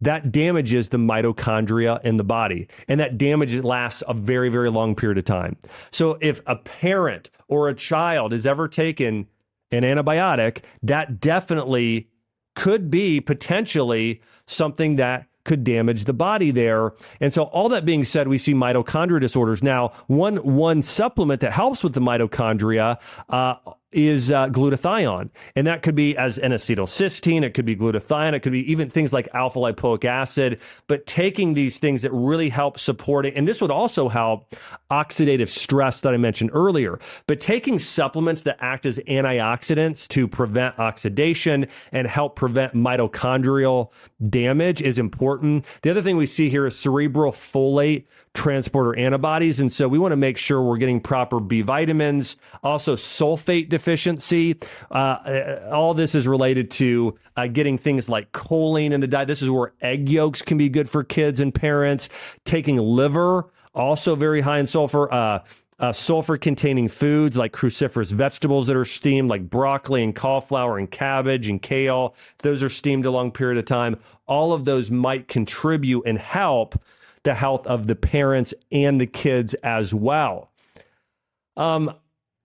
that 0.00 0.30
damages 0.30 0.90
the 0.90 0.98
mitochondria 0.98 2.02
in 2.04 2.16
the 2.16 2.24
body. 2.24 2.68
And 2.88 3.00
that 3.00 3.16
damage 3.16 3.54
lasts 3.62 4.02
a 4.06 4.14
very, 4.14 4.48
very 4.48 4.70
long 4.70 4.94
period 4.94 5.18
of 5.18 5.24
time. 5.24 5.56
So 5.90 6.18
if 6.20 6.40
a 6.46 6.56
parent 6.56 7.30
or 7.48 7.68
a 7.68 7.74
child 7.74 8.32
is 8.32 8.46
ever 8.46 8.68
taken 8.68 9.26
an 9.70 9.82
antibiotic, 9.82 10.62
that 10.82 11.20
definitely 11.20 12.08
could 12.54 12.90
be 12.90 13.20
potentially 13.20 14.22
something 14.46 14.96
that 14.96 15.26
could 15.44 15.64
damage 15.64 16.04
the 16.04 16.12
body 16.12 16.50
there. 16.50 16.92
And 17.20 17.32
so 17.32 17.44
all 17.44 17.68
that 17.68 17.84
being 17.84 18.04
said, 18.04 18.28
we 18.28 18.36
see 18.36 18.52
mitochondria 18.52 19.20
disorders. 19.20 19.62
Now, 19.62 19.92
one 20.08 20.36
one 20.38 20.82
supplement 20.82 21.40
that 21.40 21.52
helps 21.52 21.84
with 21.84 21.94
the 21.94 22.00
mitochondria 22.00 22.98
uh, 23.28 23.54
is 23.92 24.30
uh, 24.30 24.48
glutathione. 24.48 25.30
And 25.54 25.66
that 25.66 25.82
could 25.82 25.94
be 25.94 26.16
as 26.16 26.38
N 26.38 26.50
acetylcysteine, 26.50 27.42
it 27.42 27.54
could 27.54 27.64
be 27.64 27.76
glutathione, 27.76 28.34
it 28.34 28.40
could 28.40 28.52
be 28.52 28.70
even 28.70 28.90
things 28.90 29.12
like 29.12 29.28
alpha 29.32 29.58
lipoic 29.58 30.04
acid. 30.04 30.60
But 30.86 31.06
taking 31.06 31.54
these 31.54 31.78
things 31.78 32.02
that 32.02 32.12
really 32.12 32.48
help 32.48 32.78
support 32.78 33.26
it, 33.26 33.34
and 33.36 33.46
this 33.46 33.60
would 33.60 33.70
also 33.70 34.08
help 34.08 34.56
oxidative 34.90 35.48
stress 35.48 36.00
that 36.00 36.14
I 36.14 36.16
mentioned 36.16 36.50
earlier. 36.52 36.98
But 37.26 37.40
taking 37.40 37.78
supplements 37.78 38.42
that 38.42 38.56
act 38.60 38.86
as 38.86 38.98
antioxidants 39.08 40.08
to 40.08 40.28
prevent 40.28 40.78
oxidation 40.78 41.66
and 41.92 42.06
help 42.06 42.36
prevent 42.36 42.74
mitochondrial 42.74 43.90
damage 44.28 44.82
is 44.82 44.98
important. 44.98 45.64
The 45.82 45.90
other 45.90 46.02
thing 46.02 46.16
we 46.16 46.26
see 46.26 46.50
here 46.50 46.66
is 46.66 46.78
cerebral 46.78 47.32
folate 47.32 48.04
transporter 48.36 48.96
antibodies. 48.96 49.58
And 49.58 49.72
so 49.72 49.88
we 49.88 49.98
want 49.98 50.12
to 50.12 50.16
make 50.16 50.38
sure 50.38 50.62
we're 50.62 50.76
getting 50.76 51.00
proper 51.00 51.40
B 51.40 51.62
vitamins, 51.62 52.36
also 52.62 52.94
sulfate 52.94 53.68
deficiency. 53.68 54.58
Uh, 54.90 54.94
uh, 54.94 55.70
all 55.72 55.94
this 55.94 56.14
is 56.14 56.28
related 56.28 56.70
to 56.72 57.18
uh, 57.36 57.48
getting 57.48 57.78
things 57.78 58.08
like 58.08 58.30
choline 58.32 58.92
in 58.92 59.00
the 59.00 59.08
diet. 59.08 59.26
This 59.26 59.42
is 59.42 59.50
where 59.50 59.72
egg 59.80 60.08
yolks 60.08 60.42
can 60.42 60.58
be 60.58 60.68
good 60.68 60.88
for 60.88 61.02
kids 61.02 61.40
and 61.40 61.52
parents. 61.52 62.08
Taking 62.44 62.76
liver, 62.76 63.50
also 63.74 64.14
very 64.14 64.40
high 64.40 64.58
in 64.58 64.66
sulfur. 64.66 65.12
Uh, 65.12 65.40
uh, 65.78 65.92
sulfur 65.92 66.38
containing 66.38 66.88
foods 66.88 67.36
like 67.36 67.52
cruciferous 67.52 68.10
vegetables 68.10 68.66
that 68.66 68.76
are 68.76 68.86
steamed, 68.86 69.28
like 69.28 69.50
broccoli 69.50 70.02
and 70.02 70.14
cauliflower 70.14 70.78
and 70.78 70.90
cabbage 70.90 71.48
and 71.48 71.60
kale. 71.60 72.14
Those 72.38 72.62
are 72.62 72.70
steamed 72.70 73.04
a 73.04 73.10
long 73.10 73.30
period 73.30 73.58
of 73.58 73.66
time. 73.66 73.96
All 74.26 74.54
of 74.54 74.64
those 74.64 74.90
might 74.90 75.28
contribute 75.28 76.04
and 76.06 76.18
help 76.18 76.80
the 77.26 77.34
health 77.34 77.66
of 77.66 77.88
the 77.88 77.96
parents 77.96 78.54
and 78.72 79.00
the 79.00 79.06
kids 79.06 79.52
as 79.54 79.92
well. 79.92 80.52
Um, 81.56 81.92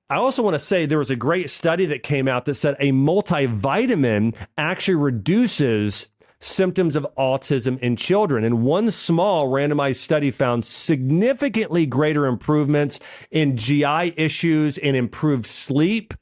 I 0.09 0.15
also 0.15 0.41
want 0.41 0.55
to 0.55 0.59
say 0.59 0.85
there 0.85 0.97
was 0.97 1.11
a 1.11 1.15
great 1.15 1.49
study 1.49 1.85
that 1.85 2.03
came 2.03 2.27
out 2.27 2.45
that 2.45 2.55
said 2.55 2.75
a 2.79 2.91
multivitamin 2.91 4.35
actually 4.57 4.95
reduces 4.95 6.07
symptoms 6.39 6.95
of 6.95 7.07
autism 7.17 7.77
in 7.79 7.95
children. 7.95 8.43
And 8.43 8.63
one 8.63 8.89
small 8.89 9.49
randomized 9.49 9.97
study 9.97 10.31
found 10.31 10.65
significantly 10.65 11.85
greater 11.85 12.25
improvements 12.25 12.99
in 13.29 13.55
GI 13.55 14.15
issues 14.17 14.79
and 14.79 14.97
improved 14.97 15.45
sleep 15.45 16.15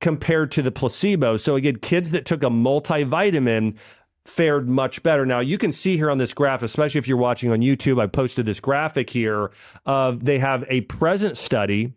compared 0.00 0.52
to 0.52 0.62
the 0.62 0.70
placebo. 0.70 1.36
So 1.36 1.56
again, 1.56 1.76
kids 1.76 2.12
that 2.12 2.24
took 2.24 2.44
a 2.44 2.48
multivitamin 2.48 3.76
fared 4.30 4.68
much 4.68 5.02
better. 5.02 5.26
Now 5.26 5.40
you 5.40 5.58
can 5.58 5.72
see 5.72 5.96
here 5.96 6.10
on 6.10 6.18
this 6.18 6.32
graph, 6.32 6.62
especially 6.62 7.00
if 7.00 7.08
you're 7.08 7.16
watching 7.16 7.50
on 7.50 7.60
YouTube, 7.60 8.00
I 8.00 8.06
posted 8.06 8.46
this 8.46 8.60
graphic 8.60 9.10
here 9.10 9.50
of 9.86 10.24
they 10.24 10.38
have 10.38 10.64
a 10.68 10.82
present 10.82 11.36
study 11.36 11.92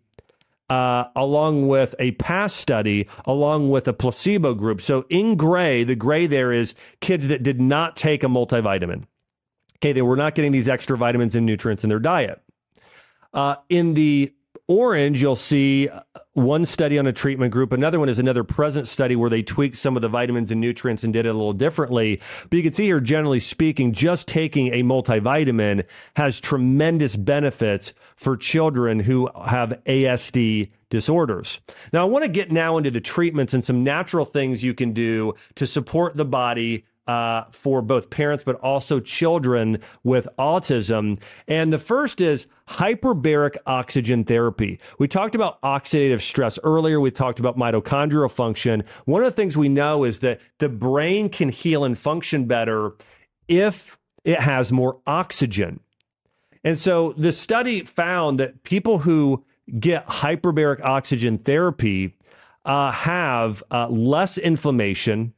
uh, 0.68 1.04
along 1.14 1.68
with 1.68 1.94
a 1.98 2.12
past 2.12 2.56
study, 2.56 3.08
along 3.26 3.70
with 3.70 3.86
a 3.86 3.92
placebo 3.92 4.54
group. 4.54 4.80
So 4.80 5.06
in 5.10 5.36
gray, 5.36 5.84
the 5.84 5.94
gray 5.94 6.26
there 6.26 6.52
is 6.52 6.74
kids 7.00 7.28
that 7.28 7.42
did 7.42 7.60
not 7.60 7.96
take 7.96 8.24
a 8.24 8.26
multivitamin. 8.26 9.04
Okay, 9.78 9.92
they 9.92 10.02
were 10.02 10.16
not 10.16 10.34
getting 10.34 10.52
these 10.52 10.68
extra 10.68 10.96
vitamins 10.96 11.34
and 11.34 11.46
nutrients 11.46 11.84
in 11.84 11.90
their 11.90 11.98
diet. 11.98 12.42
Uh, 13.32 13.56
in 13.68 13.94
the 13.94 14.32
orange, 14.68 15.20
you'll 15.20 15.36
see 15.36 15.88
uh, 15.88 16.00
one 16.32 16.66
study 16.66 16.98
on 16.98 17.06
a 17.06 17.12
treatment 17.12 17.52
group. 17.52 17.72
Another 17.72 17.98
one 17.98 18.08
is 18.08 18.18
another 18.18 18.44
present 18.44 18.88
study 18.88 19.14
where 19.14 19.30
they 19.30 19.42
tweaked 19.42 19.76
some 19.76 19.96
of 19.96 20.02
the 20.02 20.08
vitamins 20.08 20.50
and 20.50 20.60
nutrients 20.60 21.04
and 21.04 21.12
did 21.12 21.26
it 21.26 21.28
a 21.28 21.32
little 21.32 21.52
differently. 21.52 22.20
But 22.48 22.56
you 22.56 22.62
can 22.62 22.72
see 22.72 22.84
here, 22.84 23.00
generally 23.00 23.40
speaking, 23.40 23.92
just 23.92 24.26
taking 24.26 24.72
a 24.72 24.82
multivitamin 24.82 25.84
has 26.16 26.40
tremendous 26.40 27.16
benefits 27.16 27.92
for 28.16 28.36
children 28.36 29.00
who 29.00 29.28
have 29.46 29.80
ASD 29.86 30.70
disorders. 30.88 31.60
Now, 31.92 32.02
I 32.02 32.08
want 32.08 32.24
to 32.24 32.30
get 32.30 32.52
now 32.52 32.76
into 32.76 32.90
the 32.90 33.00
treatments 33.00 33.54
and 33.54 33.64
some 33.64 33.84
natural 33.84 34.24
things 34.24 34.62
you 34.62 34.74
can 34.74 34.92
do 34.92 35.34
to 35.56 35.66
support 35.66 36.16
the 36.16 36.24
body 36.24 36.84
uh, 37.06 37.44
for 37.50 37.82
both 37.82 38.10
parents 38.10 38.44
but 38.44 38.56
also 38.56 39.00
children 39.00 39.78
with 40.02 40.28
autism. 40.38 41.18
And 41.46 41.72
the 41.72 41.78
first 41.78 42.20
is 42.20 42.46
hyperbaric 42.68 43.56
oxygen 43.66 44.24
therapy. 44.24 44.78
We 44.98 45.08
talked 45.08 45.34
about 45.34 45.60
oxidative 45.62 46.20
stress 46.20 46.58
earlier. 46.62 47.00
We 47.00 47.10
talked 47.10 47.38
about 47.38 47.58
mitochondrial 47.58 48.30
function. 48.30 48.84
One 49.04 49.22
of 49.22 49.26
the 49.26 49.36
things 49.36 49.56
we 49.56 49.68
know 49.68 50.04
is 50.04 50.20
that 50.20 50.40
the 50.58 50.68
brain 50.68 51.28
can 51.28 51.50
heal 51.50 51.84
and 51.84 51.98
function 51.98 52.46
better 52.46 52.92
if 53.48 53.98
it 54.24 54.40
has 54.40 54.72
more 54.72 54.98
oxygen. 55.06 55.80
And 56.64 56.78
so 56.78 57.12
the 57.12 57.32
study 57.32 57.84
found 57.84 58.40
that 58.40 58.62
people 58.62 58.98
who 58.98 59.44
get 59.78 60.06
hyperbaric 60.06 60.80
oxygen 60.82 61.36
therapy 61.36 62.16
uh, 62.64 62.90
have 62.90 63.62
uh, 63.70 63.88
less 63.88 64.38
inflammation, 64.38 65.33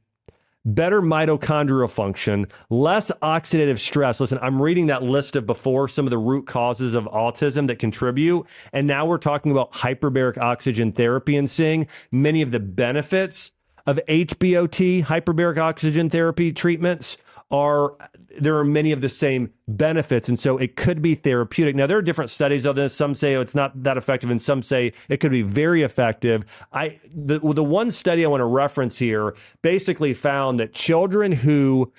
better 0.66 1.00
mitochondrial 1.00 1.88
function, 1.88 2.46
less 2.68 3.11
oxidative 3.22 3.79
stress. 3.79 4.20
Listen, 4.20 4.38
I'm 4.42 4.61
reading 4.61 4.87
that 4.88 5.02
list 5.02 5.37
of 5.37 5.46
before 5.46 5.88
some 5.88 6.07
of 6.07 6.11
the 6.11 6.18
root 6.18 6.46
causes 6.46 6.94
of 6.94 7.05
autism 7.05 7.68
that 7.68 7.79
contribute. 7.79 8.46
And 8.72 8.87
now 8.87 9.07
we're 9.07 9.18
talking 9.18 9.52
about 9.52 9.72
hyperbaric 9.72 10.37
oxygen 10.38 10.92
therapy 10.92 11.37
and 11.37 11.48
seeing 11.48 11.87
many 12.11 12.42
of 12.42 12.50
the 12.50 12.61
benefits 12.61 13.52
of 13.87 14.00
HBOT, 14.09 15.05
hyperbaric 15.05 15.59
oxygen 15.59 16.11
therapy 16.11 16.52
treatments 16.52 17.18
are 17.50 17.94
there 18.38 18.57
are 18.57 18.64
many 18.64 18.92
of 18.92 19.01
the 19.01 19.09
same 19.09 19.53
benefits 19.68 20.29
and 20.29 20.38
so 20.38 20.57
it 20.59 20.77
could 20.77 21.03
be 21.03 21.14
therapeutic. 21.14 21.75
Now 21.75 21.87
there 21.87 21.99
are 21.99 22.03
different 22.03 22.31
studies 22.31 22.64
of 22.64 22.77
this. 22.77 22.94
Some 22.94 23.14
say 23.14 23.37
oh, 23.37 23.40
it's 23.40 23.55
not 23.55 23.83
that 23.83 23.96
effective 23.96 24.31
and 24.31 24.40
some 24.40 24.62
say 24.62 24.92
it 25.09 25.18
could 25.18 25.31
be 25.31 25.42
very 25.42 25.83
effective. 25.83 26.44
I 26.72 27.01
the, 27.14 27.38
the 27.40 27.64
one 27.64 27.90
study 27.90 28.25
i 28.25 28.29
want 28.29 28.40
to 28.40 28.46
reference 28.46 28.99
here 28.99 29.35
basically 29.62 30.14
found 30.14 30.61
that 30.61 30.72
children 30.72 31.33
who 31.33 31.92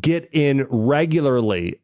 get 0.00 0.28
in 0.32 0.66
regularly 0.70 1.80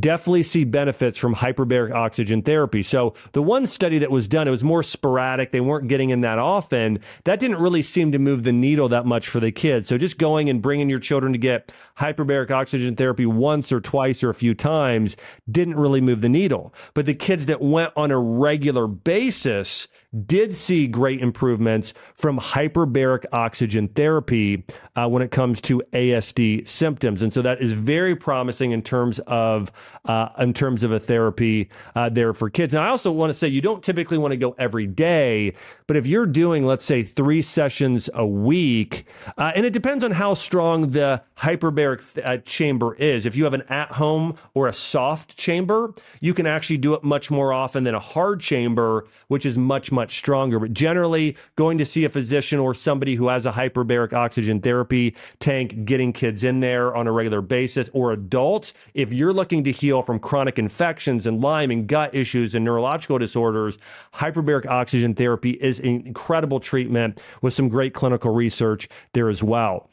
definitely 0.00 0.42
see 0.42 0.64
benefits 0.64 1.18
from 1.18 1.34
hyperbaric 1.34 1.92
oxygen 1.92 2.42
therapy. 2.42 2.82
So 2.82 3.14
the 3.32 3.42
one 3.42 3.66
study 3.66 3.98
that 3.98 4.10
was 4.10 4.28
done, 4.28 4.48
it 4.48 4.50
was 4.50 4.64
more 4.64 4.82
sporadic. 4.82 5.52
They 5.52 5.60
weren't 5.60 5.88
getting 5.88 6.10
in 6.10 6.20
that 6.22 6.38
often. 6.38 7.00
That 7.24 7.40
didn't 7.40 7.58
really 7.58 7.82
seem 7.82 8.12
to 8.12 8.18
move 8.18 8.44
the 8.44 8.52
needle 8.52 8.88
that 8.90 9.06
much 9.06 9.28
for 9.28 9.40
the 9.40 9.52
kids. 9.52 9.88
So 9.88 9.98
just 9.98 10.18
going 10.18 10.48
and 10.48 10.62
bringing 10.62 10.90
your 10.90 10.98
children 10.98 11.32
to 11.32 11.38
get 11.38 11.72
hyperbaric 11.98 12.50
oxygen 12.50 12.96
therapy 12.96 13.26
once 13.26 13.72
or 13.72 13.80
twice 13.80 14.22
or 14.22 14.30
a 14.30 14.34
few 14.34 14.54
times 14.54 15.16
didn't 15.50 15.76
really 15.76 16.00
move 16.00 16.20
the 16.20 16.28
needle. 16.28 16.74
But 16.94 17.06
the 17.06 17.14
kids 17.14 17.46
that 17.46 17.60
went 17.60 17.92
on 17.96 18.10
a 18.10 18.18
regular 18.18 18.86
basis 18.86 19.88
did 20.26 20.54
see 20.54 20.86
great 20.86 21.20
improvements 21.20 21.92
from 22.14 22.38
hyperbaric 22.38 23.24
oxygen 23.32 23.88
therapy 23.88 24.64
uh, 24.96 25.06
when 25.06 25.22
it 25.22 25.30
comes 25.30 25.60
to 25.60 25.82
ASD 25.92 26.66
symptoms, 26.66 27.22
and 27.22 27.32
so 27.32 27.42
that 27.42 27.60
is 27.60 27.72
very 27.72 28.16
promising 28.16 28.72
in 28.72 28.82
terms 28.82 29.20
of 29.26 29.70
uh, 30.06 30.30
in 30.38 30.54
terms 30.54 30.82
of 30.82 30.92
a 30.92 30.98
therapy 30.98 31.68
uh, 31.94 32.08
there 32.08 32.32
for 32.32 32.48
kids. 32.48 32.74
And 32.74 32.82
I 32.82 32.88
also 32.88 33.12
want 33.12 33.30
to 33.30 33.34
say 33.34 33.48
you 33.48 33.60
don't 33.60 33.82
typically 33.82 34.18
want 34.18 34.32
to 34.32 34.36
go 34.36 34.54
every 34.58 34.86
day, 34.86 35.54
but 35.86 35.96
if 35.96 36.06
you're 36.06 36.26
doing, 36.26 36.64
let's 36.64 36.84
say, 36.84 37.02
three 37.02 37.42
sessions 37.42 38.08
a 38.14 38.26
week, 38.26 39.06
uh, 39.36 39.52
and 39.54 39.66
it 39.66 39.72
depends 39.72 40.02
on 40.02 40.10
how 40.10 40.34
strong 40.34 40.90
the 40.90 41.22
hyperbaric 41.36 42.14
th- 42.14 42.26
uh, 42.26 42.38
chamber 42.38 42.94
is. 42.94 43.26
If 43.26 43.36
you 43.36 43.44
have 43.44 43.54
an 43.54 43.62
at-home 43.68 44.36
or 44.54 44.68
a 44.68 44.72
soft 44.72 45.36
chamber, 45.36 45.92
you 46.20 46.34
can 46.34 46.46
actually 46.46 46.78
do 46.78 46.94
it 46.94 47.04
much 47.04 47.30
more 47.30 47.52
often 47.52 47.84
than 47.84 47.94
a 47.94 48.00
hard 48.00 48.40
chamber, 48.40 49.06
which 49.28 49.44
is 49.44 49.58
much 49.58 49.92
much 49.98 50.16
stronger. 50.16 50.60
But 50.60 50.72
generally, 50.72 51.36
going 51.56 51.76
to 51.78 51.84
see 51.84 52.04
a 52.04 52.08
physician 52.08 52.60
or 52.60 52.72
somebody 52.72 53.16
who 53.16 53.26
has 53.28 53.46
a 53.46 53.50
hyperbaric 53.50 54.12
oxygen 54.12 54.60
therapy 54.60 55.16
tank, 55.40 55.84
getting 55.84 56.12
kids 56.12 56.44
in 56.44 56.60
there 56.60 56.94
on 56.94 57.08
a 57.08 57.12
regular 57.12 57.42
basis, 57.42 57.90
or 57.92 58.12
adults, 58.12 58.74
if 58.94 59.12
you're 59.12 59.32
looking 59.32 59.64
to 59.64 59.72
heal 59.72 60.00
from 60.02 60.20
chronic 60.20 60.56
infections 60.56 61.26
and 61.26 61.42
Lyme 61.42 61.72
and 61.72 61.88
gut 61.88 62.14
issues 62.14 62.54
and 62.54 62.64
neurological 62.64 63.18
disorders, 63.18 63.76
hyperbaric 64.14 64.66
oxygen 64.66 65.16
therapy 65.16 65.50
is 65.60 65.80
an 65.80 66.06
incredible 66.06 66.60
treatment 66.60 67.20
with 67.42 67.52
some 67.52 67.68
great 67.68 67.92
clinical 67.92 68.32
research 68.32 68.88
there 69.14 69.28
as 69.28 69.42
well. 69.42 69.90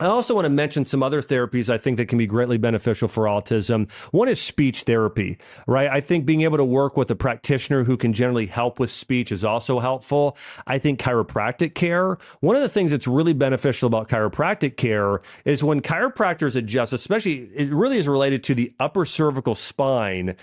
I 0.00 0.06
also 0.06 0.32
want 0.32 0.44
to 0.44 0.50
mention 0.50 0.84
some 0.84 1.02
other 1.02 1.20
therapies 1.20 1.68
I 1.68 1.76
think 1.76 1.96
that 1.96 2.06
can 2.06 2.18
be 2.18 2.26
greatly 2.26 2.56
beneficial 2.56 3.08
for 3.08 3.24
autism. 3.24 3.90
One 4.12 4.28
is 4.28 4.40
speech 4.40 4.82
therapy, 4.82 5.38
right? 5.66 5.90
I 5.90 6.00
think 6.00 6.24
being 6.24 6.42
able 6.42 6.56
to 6.58 6.64
work 6.64 6.96
with 6.96 7.10
a 7.10 7.16
practitioner 7.16 7.82
who 7.82 7.96
can 7.96 8.12
generally 8.12 8.46
help 8.46 8.78
with 8.78 8.92
speech 8.92 9.32
is 9.32 9.42
also 9.42 9.80
helpful. 9.80 10.36
I 10.68 10.78
think 10.78 11.00
chiropractic 11.00 11.74
care, 11.74 12.16
one 12.38 12.54
of 12.54 12.62
the 12.62 12.68
things 12.68 12.92
that's 12.92 13.08
really 13.08 13.32
beneficial 13.32 13.88
about 13.88 14.08
chiropractic 14.08 14.76
care 14.76 15.20
is 15.44 15.64
when 15.64 15.80
chiropractors 15.80 16.54
adjust, 16.54 16.92
especially 16.92 17.50
it 17.52 17.72
really 17.72 17.98
is 17.98 18.06
related 18.06 18.44
to 18.44 18.54
the 18.54 18.72
upper 18.78 19.04
cervical 19.04 19.56
spine 19.56 20.36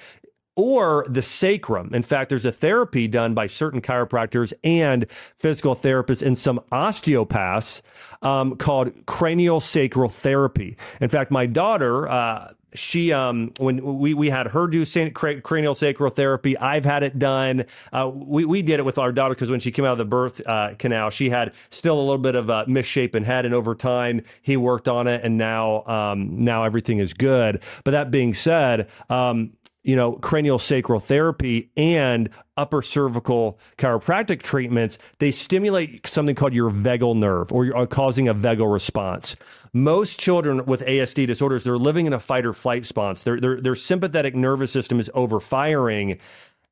or 0.55 1.05
the 1.09 1.21
sacrum. 1.21 1.93
In 1.93 2.03
fact, 2.03 2.29
there's 2.29 2.45
a 2.45 2.51
therapy 2.51 3.07
done 3.07 3.33
by 3.33 3.47
certain 3.47 3.81
chiropractors 3.81 4.53
and 4.63 5.05
physical 5.35 5.75
therapists 5.75 6.25
and 6.25 6.37
some 6.37 6.61
osteopaths 6.71 7.81
um, 8.21 8.55
called 8.55 8.91
cranial 9.05 9.59
sacral 9.59 10.09
therapy. 10.09 10.77
In 11.01 11.09
fact, 11.09 11.31
my 11.31 11.45
daughter, 11.45 12.07
uh, 12.07 12.53
she 12.73 13.11
um 13.13 13.53
when 13.57 13.81
we 13.99 14.13
we 14.13 14.29
had 14.29 14.47
her 14.47 14.67
do 14.67 14.85
cranial 15.41 15.73
sacral 15.73 16.11
therapy 16.11 16.57
i've 16.57 16.83
had 16.83 17.03
it 17.03 17.17
done 17.17 17.63
uh, 17.93 18.09
we 18.13 18.43
we 18.43 18.61
did 18.61 18.79
it 18.79 18.83
with 18.83 18.97
our 18.97 19.11
daughter 19.11 19.33
because 19.33 19.49
when 19.49 19.59
she 19.61 19.71
came 19.71 19.85
out 19.85 19.93
of 19.93 19.97
the 19.97 20.03
birth 20.03 20.41
uh, 20.45 20.73
canal 20.77 21.09
she 21.09 21.29
had 21.29 21.53
still 21.69 21.97
a 21.97 22.01
little 22.01 22.17
bit 22.17 22.35
of 22.35 22.49
a 22.49 22.65
misshapen 22.67 23.23
head 23.23 23.45
and 23.45 23.53
over 23.53 23.73
time 23.75 24.21
he 24.41 24.57
worked 24.57 24.89
on 24.89 25.07
it 25.07 25.21
and 25.23 25.37
now 25.37 25.83
um 25.85 26.43
now 26.43 26.63
everything 26.63 26.99
is 26.99 27.13
good 27.13 27.61
but 27.85 27.91
that 27.91 28.11
being 28.11 28.33
said 28.33 28.89
um 29.09 29.51
you 29.85 29.95
know, 29.95 30.13
cranial 30.13 30.57
sacral 30.57 30.99
therapy 30.99 31.69
and 31.77 32.29
upper 32.57 32.81
cervical 32.81 33.59
chiropractic 33.77 34.41
treatments, 34.41 34.97
they 35.19 35.29
stimulate 35.29 36.07
something 36.07 36.33
called 36.33 36.53
your 36.53 36.71
vagal 36.71 37.15
nerve 37.15 37.51
or 37.51 37.65
you're 37.65 37.77
uh, 37.77 37.85
causing 37.85 38.27
a 38.27 38.33
vagal 38.33 38.71
response. 38.71 39.35
Most 39.73 40.19
children 40.19 40.65
with 40.65 40.81
ASD 40.81 41.27
disorders, 41.27 41.63
they're 41.63 41.77
living 41.77 42.07
in 42.07 42.13
a 42.13 42.19
fight 42.19 42.45
or 42.47 42.53
flight 42.53 42.81
response. 42.81 43.21
Their, 43.21 43.39
their, 43.39 43.61
their 43.61 43.75
sympathetic 43.75 44.33
nervous 44.33 44.71
system 44.71 44.99
is 44.99 45.09
overfiring 45.13 46.19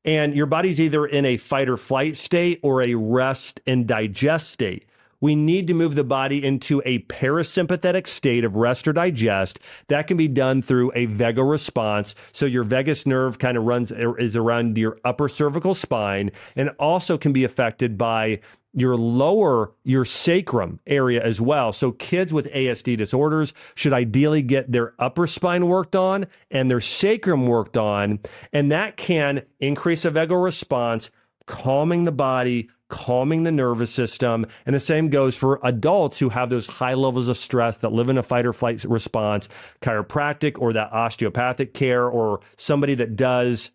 and 0.04 0.34
your 0.34 0.46
body's 0.46 0.80
either 0.80 1.06
in 1.06 1.24
a 1.24 1.36
fight 1.36 1.68
or 1.68 1.76
flight 1.76 2.16
state 2.16 2.60
or 2.62 2.82
a 2.82 2.94
rest 2.94 3.60
and 3.66 3.86
digest 3.86 4.50
state 4.50 4.86
we 5.24 5.34
need 5.34 5.66
to 5.66 5.72
move 5.72 5.94
the 5.94 6.04
body 6.04 6.44
into 6.44 6.82
a 6.84 6.98
parasympathetic 7.04 8.06
state 8.06 8.44
of 8.44 8.56
rest 8.56 8.86
or 8.86 8.92
digest. 8.92 9.58
That 9.88 10.06
can 10.06 10.18
be 10.18 10.28
done 10.28 10.60
through 10.60 10.92
a 10.94 11.06
vagal 11.06 11.50
response. 11.50 12.14
So 12.34 12.44
your 12.44 12.62
vagus 12.62 13.06
nerve 13.06 13.38
kind 13.38 13.56
of 13.56 13.64
runs 13.64 13.90
er, 13.90 14.18
is 14.18 14.36
around 14.36 14.76
your 14.76 14.98
upper 15.02 15.30
cervical 15.30 15.72
spine 15.72 16.30
and 16.56 16.68
also 16.78 17.16
can 17.16 17.32
be 17.32 17.42
affected 17.42 17.96
by 17.96 18.40
your 18.74 18.96
lower, 18.96 19.72
your 19.84 20.04
sacrum 20.04 20.78
area 20.86 21.24
as 21.24 21.40
well. 21.40 21.72
So 21.72 21.92
kids 21.92 22.34
with 22.34 22.52
ASD 22.52 22.98
disorders 22.98 23.54
should 23.76 23.94
ideally 23.94 24.42
get 24.42 24.70
their 24.70 24.92
upper 24.98 25.26
spine 25.26 25.68
worked 25.68 25.96
on 25.96 26.26
and 26.50 26.70
their 26.70 26.82
sacrum 26.82 27.46
worked 27.46 27.78
on. 27.78 28.18
And 28.52 28.70
that 28.72 28.98
can 28.98 29.40
increase 29.58 30.04
a 30.04 30.10
vagal 30.10 30.44
response, 30.44 31.10
calming 31.46 32.04
the 32.04 32.12
body, 32.12 32.68
calming 32.88 33.44
the 33.44 33.52
nervous 33.52 33.90
system. 33.90 34.46
And 34.66 34.74
the 34.74 34.80
same 34.80 35.08
goes 35.08 35.36
for 35.36 35.60
adults 35.62 36.18
who 36.18 36.28
have 36.28 36.50
those 36.50 36.66
high 36.66 36.94
levels 36.94 37.28
of 37.28 37.36
stress 37.36 37.78
that 37.78 37.92
live 37.92 38.08
in 38.08 38.18
a 38.18 38.22
fight 38.22 38.46
or 38.46 38.52
flight 38.52 38.84
response, 38.84 39.48
chiropractic 39.80 40.60
or 40.60 40.72
that 40.72 40.92
osteopathic 40.92 41.74
care, 41.74 42.06
or 42.08 42.40
somebody 42.56 42.94
that 42.96 43.16
does 43.16 43.70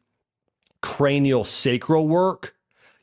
cranial 0.81 1.43
sacral 1.43 2.07
work. 2.07 2.55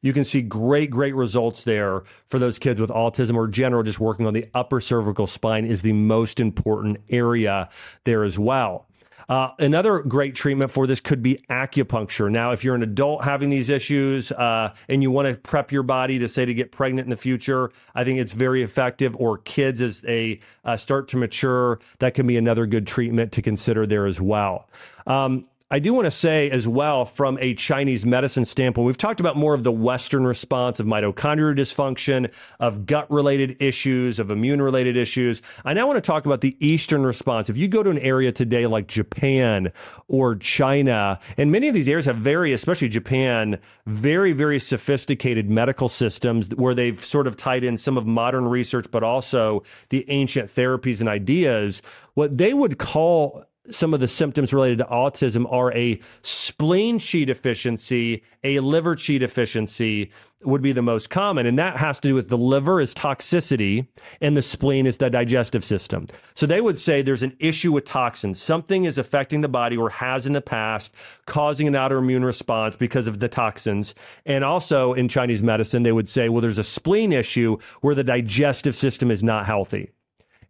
You 0.03 0.13
can 0.13 0.25
see 0.25 0.43
great, 0.43 0.91
great 0.91 1.15
results 1.15 1.65
there 1.65 2.05
for 2.29 2.39
those 2.39 2.59
kids 2.59 2.81
with 2.81 2.91
autism 2.91 3.35
or 3.35 3.49
general, 3.49 3.83
just 3.83 3.99
working 3.99 4.27
on 4.27 4.35
the 4.35 4.47
upper 4.55 4.81
cervical 4.81 5.27
spine 5.27 5.65
is 5.65 5.83
the 5.83 5.93
most 5.93 6.39
important 6.39 6.99
area 7.09 7.69
there 8.05 8.23
as 8.23 8.39
well. 8.39 8.89
Uh, 9.29 9.51
another 9.59 10.01
great 10.01 10.35
treatment 10.35 10.71
for 10.71 10.87
this 10.87 11.01
could 11.01 11.23
be 11.23 11.41
acupuncture. 11.51 12.31
Now, 12.31 12.53
if 12.53 12.63
you're 12.63 12.77
an 12.77 12.83
adult 12.83 13.25
having 13.25 13.51
these 13.51 13.71
issues 13.71 14.31
uh, 14.33 14.73
and 14.89 15.03
you 15.03 15.11
want 15.11 15.27
to 15.27 15.35
prep 15.35 15.73
your 15.73 15.83
body 15.83 16.19
to 16.21 16.29
say 16.29 16.45
to 16.45 16.55
get 16.55 16.71
pregnant 16.71 17.07
in 17.07 17.11
the 17.11 17.17
future, 17.17 17.73
I 17.95 18.05
think 18.05 18.21
it's 18.21 18.33
very 18.33 18.63
effective. 18.63 19.17
Or 19.17 19.39
kids 19.39 19.81
as 19.81 20.01
they 20.01 20.41
uh, 20.65 20.77
start 20.77 21.09
to 21.09 21.17
mature, 21.17 21.81
that 21.99 22.15
can 22.15 22.27
be 22.27 22.37
another 22.37 22.67
good 22.67 22.87
treatment 22.87 23.33
to 23.33 23.43
consider 23.43 23.87
there 23.87 24.07
as 24.07 24.21
well. 24.21 24.69
Um, 25.07 25.47
I 25.69 25.81
do 25.81 25.93
want 25.93 26.05
to 26.05 26.13
say 26.13 26.49
as 26.51 26.69
well, 26.69 27.05
from 27.05 27.39
a 27.41 27.53
Chinese 27.55 28.07
medicine 28.07 28.45
standpoint, 28.45 28.87
we've 28.87 28.97
talked 28.97 29.19
about 29.19 29.37
more 29.37 29.53
of 29.53 29.65
the 29.65 29.73
Western 29.73 30.25
response 30.25 30.79
of 30.79 30.87
mitochondrial 30.87 31.59
dysfunction, 31.59 32.31
of 32.61 32.87
gut 32.87 33.11
related 33.11 33.57
issues, 33.59 34.21
of 34.21 34.31
immune 34.31 34.63
related 34.63 34.97
issues. 34.97 35.43
I 35.65 35.75
now 35.75 35.89
want 35.89 35.97
to 35.97 36.01
talk 36.01 36.25
about 36.25 36.41
the 36.41 36.57
Eastern 36.65 37.05
response. 37.05 37.51
If 37.51 37.57
you 37.57 37.67
go 37.67 37.83
to 37.83 37.91
an 37.91 37.99
area 37.99 38.31
today 38.31 38.69
like 38.69 38.87
Japan 38.87 39.73
or 40.07 40.37
China, 40.37 41.19
and 41.37 41.51
many 41.51 41.67
of 41.67 41.75
these 41.75 41.89
areas 41.89 42.07
have 42.07 42.19
very, 42.19 42.53
especially 42.53 42.89
Japan, 42.89 43.59
very, 43.87 44.31
very 44.31 44.61
sophisticated 44.61 45.51
medical 45.51 45.89
systems 45.89 46.49
where 46.55 46.77
they've 46.77 47.05
sort 47.05 47.27
of 47.27 47.37
tied 47.37 47.65
in 47.65 47.77
some 47.77 47.99
of 47.99 48.07
modern 48.07 48.47
research, 48.47 48.87
but 48.93 49.03
also 49.03 49.65
the 49.89 50.09
ancient 50.11 50.49
therapies 50.49 51.01
and 51.01 51.09
ideas. 51.09 51.83
What 52.15 52.39
they 52.39 52.55
would 52.55 52.79
call 52.79 53.45
some 53.71 53.95
of 53.95 54.01
the 54.01 54.09
symptoms 54.09 54.53
related 54.53 54.79
to 54.79 54.85
autism 54.85 55.51
are 55.53 55.73
a 55.75 56.01
spleen 56.23 56.99
qi 56.99 57.27
deficiency, 57.27 58.23
a 58.45 58.61
liver 58.61 58.97
qi 58.97 59.19
deficiency 59.19 60.11
would 60.43 60.63
be 60.63 60.73
the 60.73 60.83
most 60.83 61.11
common. 61.11 61.47
And 61.47 61.59
that 61.59 61.77
has 61.77 61.99
to 62.01 62.09
do 62.09 62.15
with 62.15 62.29
the 62.29 62.39
liver 62.39 62.81
is 62.81 62.95
toxicity 62.95 63.87
and 64.21 64.37
the 64.37 64.43
spleen 64.43 64.87
is 64.87 64.99
the 64.99 65.11
digestive 65.11 65.65
system. 65.65 66.07
So 66.35 66.47
they 66.47 66.61
would 66.61 66.79
say 66.79 67.03
there's 67.03 67.23
an 67.23 67.37
issue 67.39 67.73
with 67.73 67.85
toxins. 67.85 68.41
Something 68.41 68.85
is 68.85 68.99
affecting 68.99 69.41
the 69.41 69.49
body 69.49 69.77
or 69.77 69.91
has 69.91 70.27
in 70.27 70.35
the 70.35 70.41
past, 70.41 70.93
causing 71.27 71.67
an 71.67 71.75
autoimmune 71.75 72.25
response 72.25 72.77
because 72.77 73.07
of 73.07 73.19
the 73.19 73.29
toxins. 73.29 73.95
And 74.25 74.45
also 74.45 74.93
in 74.93 75.09
Chinese 75.09 75.43
medicine, 75.43 75.83
they 75.83 75.93
would 75.93 76.09
say, 76.09 76.29
well, 76.29 76.43
there's 76.43 76.59
a 76.59 76.65
spleen 76.65 77.13
issue 77.13 77.59
where 77.81 77.95
the 77.95 78.05
digestive 78.05 78.75
system 78.75 79.11
is 79.11 79.23
not 79.23 79.47
healthy. 79.47 79.91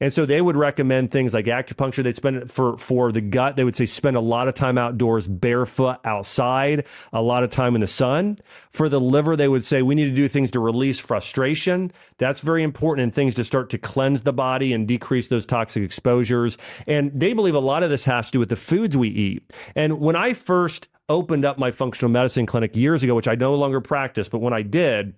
And 0.01 0.13
so 0.13 0.27
they 0.27 0.41
would 0.41 0.57
recommend 0.57 1.11
things 1.11 1.35
like 1.35 1.47
acupuncture. 1.47 2.03
They'd 2.03 2.17
spend 2.17 2.51
for 2.51 2.77
for 2.77 3.13
the 3.13 3.21
gut. 3.21 3.57
They 3.57 3.65
would 3.65 3.77
say 3.77 3.87
spend 3.87 4.17
a 4.17 4.21
lot 4.21 4.49
of 4.49 4.55
time 4.55 4.79
outdoors, 4.79 5.27
barefoot, 5.27 5.99
outside, 6.05 6.87
a 7.13 7.23
lot 7.23 7.43
of 7.43 7.51
time 7.51 7.75
in 7.75 7.81
the 7.81 7.87
sun. 7.87 8.37
For 8.71 8.89
the 8.89 9.01
liver, 9.01 9.37
they 9.37 9.49
would 9.49 9.65
say 9.65 9.83
we 9.83 9.95
need 9.95 10.11
to 10.11 10.15
do 10.15 10.29
things 10.29 10.51
to 10.53 10.61
release 10.61 10.99
frustration. 10.99 11.93
That's 12.19 12.41
very 12.41 12.63
important 12.63 13.05
and 13.05 13.15
things 13.15 13.35
to 13.37 13.45
start 13.45 13.71
to 13.71 13.79
cleanse 13.79 14.23
the 14.23 14.33
body 14.33 14.73
and 14.73 14.87
decrease 14.87 15.29
those 15.29 15.47
toxic 15.47 15.83
exposures. 15.83 16.59
And 16.87 17.11
they 17.19 17.33
believe 17.33 17.55
a 17.55 17.61
lot 17.61 17.83
of 17.83 17.91
this 17.91 18.05
has 18.05 18.27
to 18.27 18.33
do 18.33 18.39
with 18.39 18.49
the 18.49 18.57
foods 18.57 18.97
we 18.97 19.09
eat. 19.09 19.53
And 19.75 20.01
when 20.01 20.17
I 20.17 20.35
first 20.35 20.89
opened 21.09 21.45
up 21.45 21.59
my 21.59 21.71
functional 21.71 22.11
medicine 22.11 22.47
clinic 22.47 22.75
years 22.75 23.03
ago, 23.03 23.15
which 23.15 23.29
I 23.29 23.35
no 23.35 23.55
longer 23.55 23.81
practice, 23.81 24.29
but 24.29 24.41
when 24.41 24.53
I 24.53 24.63
did, 24.63 25.15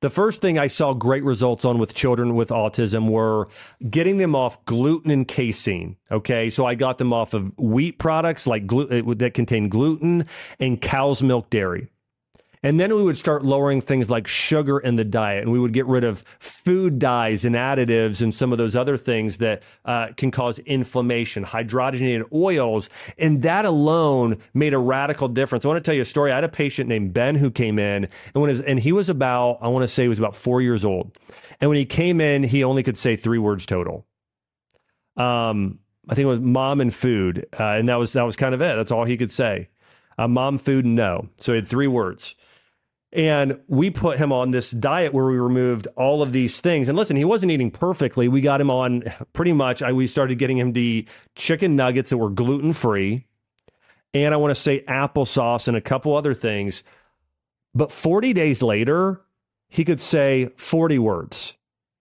the 0.00 0.10
first 0.10 0.40
thing 0.40 0.58
I 0.58 0.66
saw 0.66 0.94
great 0.94 1.24
results 1.24 1.64
on 1.64 1.78
with 1.78 1.94
children 1.94 2.34
with 2.34 2.50
autism 2.50 3.08
were 3.10 3.48
getting 3.90 4.18
them 4.18 4.34
off 4.34 4.64
gluten 4.64 5.10
and 5.10 5.26
casein. 5.26 5.96
Okay. 6.10 6.50
So 6.50 6.66
I 6.66 6.74
got 6.74 6.98
them 6.98 7.12
off 7.12 7.34
of 7.34 7.56
wheat 7.58 7.98
products 7.98 8.46
like 8.46 8.66
glu- 8.66 8.88
eh, 8.90 9.02
that 9.16 9.34
contain 9.34 9.68
gluten 9.68 10.26
and 10.60 10.80
cow's 10.80 11.22
milk 11.22 11.50
dairy. 11.50 11.88
And 12.64 12.80
then 12.80 12.96
we 12.96 13.02
would 13.02 13.18
start 13.18 13.44
lowering 13.44 13.82
things 13.82 14.08
like 14.08 14.26
sugar 14.26 14.78
in 14.78 14.96
the 14.96 15.04
diet, 15.04 15.42
and 15.42 15.52
we 15.52 15.58
would 15.58 15.74
get 15.74 15.84
rid 15.84 16.02
of 16.02 16.24
food 16.38 16.98
dyes 16.98 17.44
and 17.44 17.54
additives 17.54 18.22
and 18.22 18.34
some 18.34 18.52
of 18.52 18.58
those 18.58 18.74
other 18.74 18.96
things 18.96 19.36
that 19.36 19.62
uh, 19.84 20.08
can 20.16 20.30
cause 20.30 20.58
inflammation, 20.60 21.44
hydrogenated 21.44 22.24
oils. 22.32 22.88
And 23.18 23.42
that 23.42 23.66
alone 23.66 24.38
made 24.54 24.72
a 24.72 24.78
radical 24.78 25.28
difference. 25.28 25.66
I 25.66 25.68
want 25.68 25.84
to 25.84 25.86
tell 25.86 25.94
you 25.94 26.00
a 26.00 26.06
story. 26.06 26.32
I 26.32 26.36
had 26.36 26.44
a 26.44 26.48
patient 26.48 26.88
named 26.88 27.12
Ben 27.12 27.34
who 27.34 27.50
came 27.50 27.78
in, 27.78 28.04
and 28.04 28.40
when 28.40 28.48
his, 28.48 28.62
and 28.62 28.80
he 28.80 28.92
was 28.92 29.10
about, 29.10 29.58
I 29.60 29.68
want 29.68 29.82
to 29.82 29.88
say 29.88 30.04
he 30.04 30.08
was 30.08 30.18
about 30.18 30.34
four 30.34 30.62
years 30.62 30.86
old. 30.86 31.18
And 31.60 31.68
when 31.68 31.76
he 31.76 31.84
came 31.84 32.18
in, 32.18 32.42
he 32.42 32.64
only 32.64 32.82
could 32.82 32.96
say 32.96 33.14
three 33.14 33.38
words 33.38 33.66
total. 33.66 34.06
Um, 35.18 35.80
I 36.08 36.14
think 36.14 36.24
it 36.24 36.28
was 36.28 36.40
mom 36.40 36.80
and 36.80 36.94
food, 36.94 37.46
uh, 37.60 37.62
and 37.62 37.90
that 37.90 37.96
was 37.96 38.14
that 38.14 38.22
was 38.22 38.36
kind 38.36 38.54
of 38.54 38.62
it. 38.62 38.74
That's 38.74 38.90
all 38.90 39.04
he 39.04 39.18
could 39.18 39.30
say. 39.30 39.68
Uh, 40.16 40.28
mom, 40.28 40.56
food, 40.56 40.86
no. 40.86 41.28
So 41.36 41.52
he 41.52 41.56
had 41.56 41.66
three 41.66 41.88
words. 41.88 42.34
And 43.14 43.60
we 43.68 43.90
put 43.90 44.18
him 44.18 44.32
on 44.32 44.50
this 44.50 44.72
diet 44.72 45.14
where 45.14 45.26
we 45.26 45.38
removed 45.38 45.86
all 45.96 46.20
of 46.20 46.32
these 46.32 46.60
things. 46.60 46.88
And 46.88 46.98
listen, 46.98 47.16
he 47.16 47.24
wasn't 47.24 47.52
eating 47.52 47.70
perfectly. 47.70 48.26
We 48.26 48.40
got 48.40 48.60
him 48.60 48.70
on 48.70 49.04
pretty 49.32 49.52
much, 49.52 49.82
I, 49.82 49.92
we 49.92 50.08
started 50.08 50.36
getting 50.38 50.58
him 50.58 50.72
the 50.72 51.06
chicken 51.36 51.76
nuggets 51.76 52.10
that 52.10 52.18
were 52.18 52.30
gluten 52.30 52.72
free. 52.72 53.24
And 54.12 54.34
I 54.34 54.36
want 54.36 54.50
to 54.50 54.60
say 54.60 54.82
applesauce 54.88 55.68
and 55.68 55.76
a 55.76 55.80
couple 55.80 56.16
other 56.16 56.34
things. 56.34 56.82
But 57.72 57.92
40 57.92 58.32
days 58.32 58.62
later, 58.62 59.20
he 59.68 59.84
could 59.84 60.00
say 60.00 60.50
40 60.56 60.98
words 60.98 61.54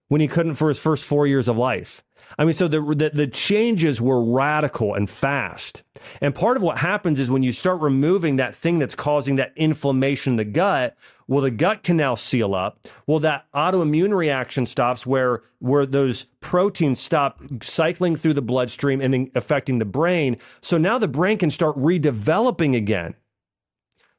when 0.07 0.19
he 0.19 0.27
couldn't 0.27 0.55
for 0.55 0.69
his 0.69 0.79
first 0.79 1.05
four 1.05 1.27
years 1.27 1.47
of 1.47 1.57
life. 1.57 2.03
I 2.37 2.45
mean, 2.45 2.53
so 2.53 2.67
the, 2.67 2.81
the, 2.81 3.11
the 3.13 3.27
changes 3.27 4.01
were 4.01 4.23
radical 4.23 4.93
and 4.93 5.09
fast. 5.09 5.83
And 6.21 6.33
part 6.33 6.57
of 6.57 6.63
what 6.63 6.77
happens 6.77 7.19
is 7.19 7.29
when 7.29 7.43
you 7.43 7.53
start 7.53 7.81
removing 7.81 8.37
that 8.37 8.55
thing 8.55 8.79
that's 8.79 8.95
causing 8.95 9.35
that 9.37 9.53
inflammation 9.55 10.33
in 10.33 10.37
the 10.37 10.45
gut, 10.45 10.95
well, 11.27 11.41
the 11.41 11.51
gut 11.51 11.83
can 11.83 11.97
now 11.97 12.15
seal 12.15 12.53
up. 12.53 12.79
Well, 13.07 13.19
that 13.19 13.45
autoimmune 13.53 14.15
reaction 14.15 14.65
stops 14.65 15.05
where 15.05 15.43
where 15.59 15.85
those 15.85 16.25
proteins 16.41 16.99
stop 16.99 17.41
cycling 17.61 18.17
through 18.17 18.33
the 18.33 18.41
bloodstream 18.41 18.99
and 18.99 19.13
then 19.13 19.31
affecting 19.33 19.79
the 19.79 19.85
brain. 19.85 20.37
So 20.61 20.77
now 20.77 20.97
the 20.97 21.07
brain 21.07 21.37
can 21.37 21.49
start 21.49 21.77
redeveloping 21.77 22.75
again. 22.75 23.15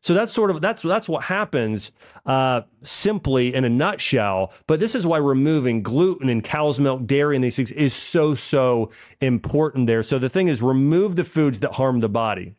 So 0.04 0.12
that's 0.12 0.34
sort 0.34 0.50
of 0.50 0.60
that's 0.60 0.82
that's 0.82 1.08
what 1.08 1.24
happens 1.24 1.90
uh, 2.26 2.60
simply 2.82 3.54
in 3.54 3.64
a 3.64 3.70
nutshell. 3.70 4.52
But 4.66 4.78
this 4.78 4.94
is 4.94 5.06
why 5.06 5.16
removing 5.16 5.82
gluten 5.82 6.28
and 6.28 6.44
cow's 6.44 6.78
milk, 6.78 7.06
dairy, 7.06 7.36
and 7.36 7.42
these 7.42 7.56
things 7.56 7.70
is 7.70 7.94
so 7.94 8.34
so 8.34 8.90
important 9.22 9.86
there. 9.86 10.02
So 10.02 10.18
the 10.18 10.28
thing 10.28 10.48
is, 10.48 10.60
remove 10.60 11.16
the 11.16 11.24
foods 11.24 11.60
that 11.60 11.72
harm 11.72 12.00
the 12.00 12.10
body. 12.10 12.54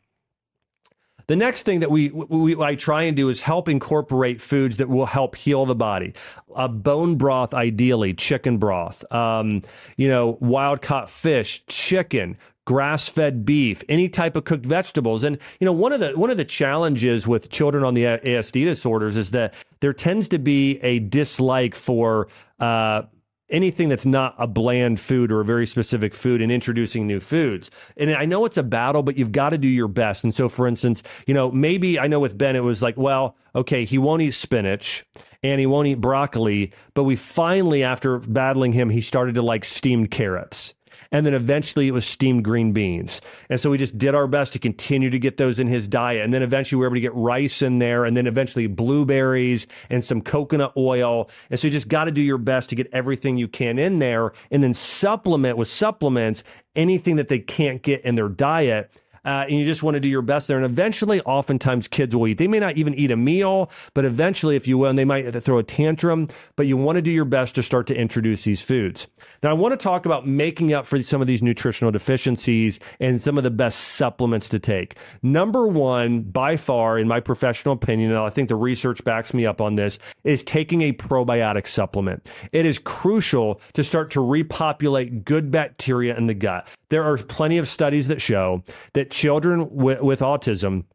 The 1.27 1.35
next 1.35 1.63
thing 1.63 1.81
that 1.81 1.91
we, 1.91 2.09
we 2.09 2.59
I 2.59 2.73
try 2.73 3.03
and 3.03 3.15
do 3.15 3.29
is 3.29 3.41
help 3.41 3.69
incorporate 3.69 4.41
foods 4.41 4.77
that 4.77 4.89
will 4.89 5.05
help 5.05 5.35
heal 5.35 5.67
the 5.67 5.75
body. 5.75 6.13
A 6.55 6.67
bone 6.67 7.15
broth, 7.15 7.53
ideally, 7.53 8.15
chicken 8.15 8.57
broth. 8.57 9.11
Um, 9.13 9.61
you 9.97 10.07
know, 10.07 10.39
wild 10.41 10.81
caught 10.81 11.11
fish, 11.11 11.63
chicken, 11.67 12.37
grass-fed 12.65 13.45
beef, 13.45 13.83
any 13.87 14.09
type 14.09 14.35
of 14.35 14.43
cooked 14.43 14.65
vegetables. 14.65 15.23
And 15.23 15.37
you 15.59 15.65
know, 15.65 15.73
one 15.73 15.93
of 15.93 15.99
the 15.99 16.11
one 16.17 16.29
of 16.29 16.37
the 16.37 16.45
challenges 16.45 17.27
with 17.27 17.49
children 17.49 17.83
on 17.83 17.93
the 17.93 18.03
ASD 18.03 18.65
disorders 18.65 19.17
is 19.17 19.31
that 19.31 19.53
there 19.79 19.93
tends 19.93 20.27
to 20.29 20.39
be 20.39 20.79
a 20.79 20.99
dislike 20.99 21.75
for 21.75 22.27
uh, 22.59 23.03
anything 23.49 23.89
that's 23.89 24.05
not 24.05 24.33
a 24.37 24.47
bland 24.47 24.99
food 24.99 25.31
or 25.31 25.41
a 25.41 25.45
very 25.45 25.65
specific 25.65 26.13
food 26.13 26.41
and 26.41 26.51
introducing 26.51 27.05
new 27.05 27.19
foods. 27.19 27.69
And 27.97 28.11
I 28.11 28.25
know 28.25 28.45
it's 28.45 28.57
a 28.57 28.63
battle, 28.63 29.03
but 29.03 29.17
you've 29.17 29.31
got 29.31 29.49
to 29.49 29.57
do 29.57 29.67
your 29.67 29.87
best. 29.87 30.23
And 30.23 30.33
so, 30.33 30.49
for 30.49 30.67
instance, 30.67 31.03
you 31.27 31.33
know, 31.33 31.51
maybe 31.51 31.99
I 31.99 32.07
know 32.07 32.19
with 32.19 32.37
Ben, 32.37 32.55
it 32.55 32.61
was 32.61 32.81
like, 32.81 32.97
well, 32.97 33.35
okay, 33.53 33.85
he 33.85 33.97
won't 33.97 34.23
eat 34.23 34.31
spinach 34.31 35.05
and 35.43 35.59
he 35.59 35.67
won't 35.67 35.87
eat 35.87 36.01
broccoli. 36.01 36.73
But 36.95 37.03
we 37.03 37.15
finally, 37.15 37.83
after 37.83 38.17
battling 38.19 38.73
him, 38.73 38.89
he 38.89 39.01
started 39.01 39.35
to 39.35 39.43
like 39.43 39.63
steamed 39.63 40.09
carrots 40.09 40.73
and 41.15 41.25
then 41.25 41.33
eventually 41.33 41.87
it 41.87 41.91
was 41.91 42.05
steamed 42.05 42.43
green 42.43 42.73
beans. 42.73 43.21
And 43.49 43.57
so 43.57 43.69
we 43.69 43.77
just 43.77 43.97
did 43.97 44.13
our 44.13 44.27
best 44.27 44.51
to 44.51 44.59
continue 44.59 45.09
to 45.09 45.17
get 45.17 45.37
those 45.37 45.59
in 45.59 45.67
his 45.67 45.87
diet. 45.87 46.25
And 46.25 46.33
then 46.33 46.43
eventually 46.43 46.75
we 46.75 46.81
were 46.81 46.87
able 46.87 46.95
to 46.95 46.99
get 46.99 47.15
rice 47.15 47.61
in 47.61 47.79
there 47.79 48.03
and 48.03 48.17
then 48.17 48.27
eventually 48.27 48.67
blueberries 48.67 49.65
and 49.89 50.03
some 50.03 50.19
coconut 50.19 50.73
oil. 50.75 51.29
And 51.49 51.57
so 51.57 51.67
you 51.67 51.71
just 51.71 51.87
got 51.87 52.03
to 52.05 52.11
do 52.11 52.19
your 52.19 52.37
best 52.37 52.67
to 52.71 52.75
get 52.75 52.89
everything 52.91 53.37
you 53.37 53.47
can 53.47 53.79
in 53.79 53.99
there 53.99 54.33
and 54.51 54.61
then 54.61 54.73
supplement 54.73 55.57
with 55.57 55.69
supplements 55.69 56.43
anything 56.75 57.15
that 57.15 57.29
they 57.29 57.39
can't 57.39 57.81
get 57.81 58.01
in 58.01 58.15
their 58.15 58.27
diet 58.27 58.91
uh, 59.25 59.45
and 59.47 59.53
you 59.53 59.65
just 59.65 59.83
want 59.83 59.95
to 59.95 59.99
do 59.99 60.07
your 60.07 60.21
best 60.21 60.47
there. 60.47 60.57
And 60.57 60.65
eventually, 60.65 61.21
oftentimes, 61.21 61.87
kids 61.87 62.15
will 62.15 62.27
eat. 62.27 62.37
They 62.37 62.47
may 62.47 62.59
not 62.59 62.77
even 62.77 62.93
eat 62.93 63.11
a 63.11 63.17
meal, 63.17 63.71
but 63.93 64.05
eventually, 64.05 64.55
if 64.55 64.67
you 64.67 64.77
will, 64.77 64.89
and 64.89 64.97
they 64.97 65.05
might 65.05 65.29
throw 65.31 65.57
a 65.57 65.63
tantrum. 65.63 66.27
But 66.55 66.67
you 66.67 66.77
want 66.77 66.97
to 66.97 67.01
do 67.01 67.11
your 67.11 67.25
best 67.25 67.55
to 67.55 67.63
start 67.63 67.87
to 67.87 67.95
introduce 67.95 68.43
these 68.43 68.61
foods. 68.61 69.07
Now, 69.43 69.51
I 69.51 69.53
want 69.53 69.73
to 69.73 69.83
talk 69.83 70.05
about 70.05 70.27
making 70.27 70.73
up 70.73 70.85
for 70.85 71.01
some 71.03 71.21
of 71.21 71.27
these 71.27 71.43
nutritional 71.43 71.91
deficiencies 71.91 72.79
and 72.99 73.21
some 73.21 73.37
of 73.37 73.43
the 73.43 73.51
best 73.51 73.79
supplements 73.79 74.49
to 74.49 74.59
take. 74.59 74.95
Number 75.21 75.67
one, 75.67 76.21
by 76.21 76.57
far, 76.57 76.97
in 76.97 77.07
my 77.07 77.19
professional 77.19 77.73
opinion, 77.73 78.11
and 78.11 78.19
I 78.19 78.29
think 78.29 78.49
the 78.49 78.55
research 78.55 79.03
backs 79.03 79.33
me 79.33 79.45
up 79.45 79.61
on 79.61 79.75
this, 79.75 79.99
is 80.23 80.43
taking 80.43 80.81
a 80.81 80.93
probiotic 80.93 81.67
supplement. 81.67 82.29
It 82.53 82.65
is 82.65 82.79
crucial 82.79 83.61
to 83.73 83.83
start 83.83 84.09
to 84.11 84.21
repopulate 84.21 85.25
good 85.25 85.51
bacteria 85.51 86.17
in 86.17 86.25
the 86.25 86.33
gut. 86.33 86.67
There 86.89 87.03
are 87.03 87.17
plenty 87.17 87.57
of 87.57 87.67
studies 87.67 88.07
that 88.07 88.21
show 88.21 88.63
that 88.93 89.11
children 89.11 89.69
with, 89.69 90.01
with 90.01 90.19
autism 90.19 90.85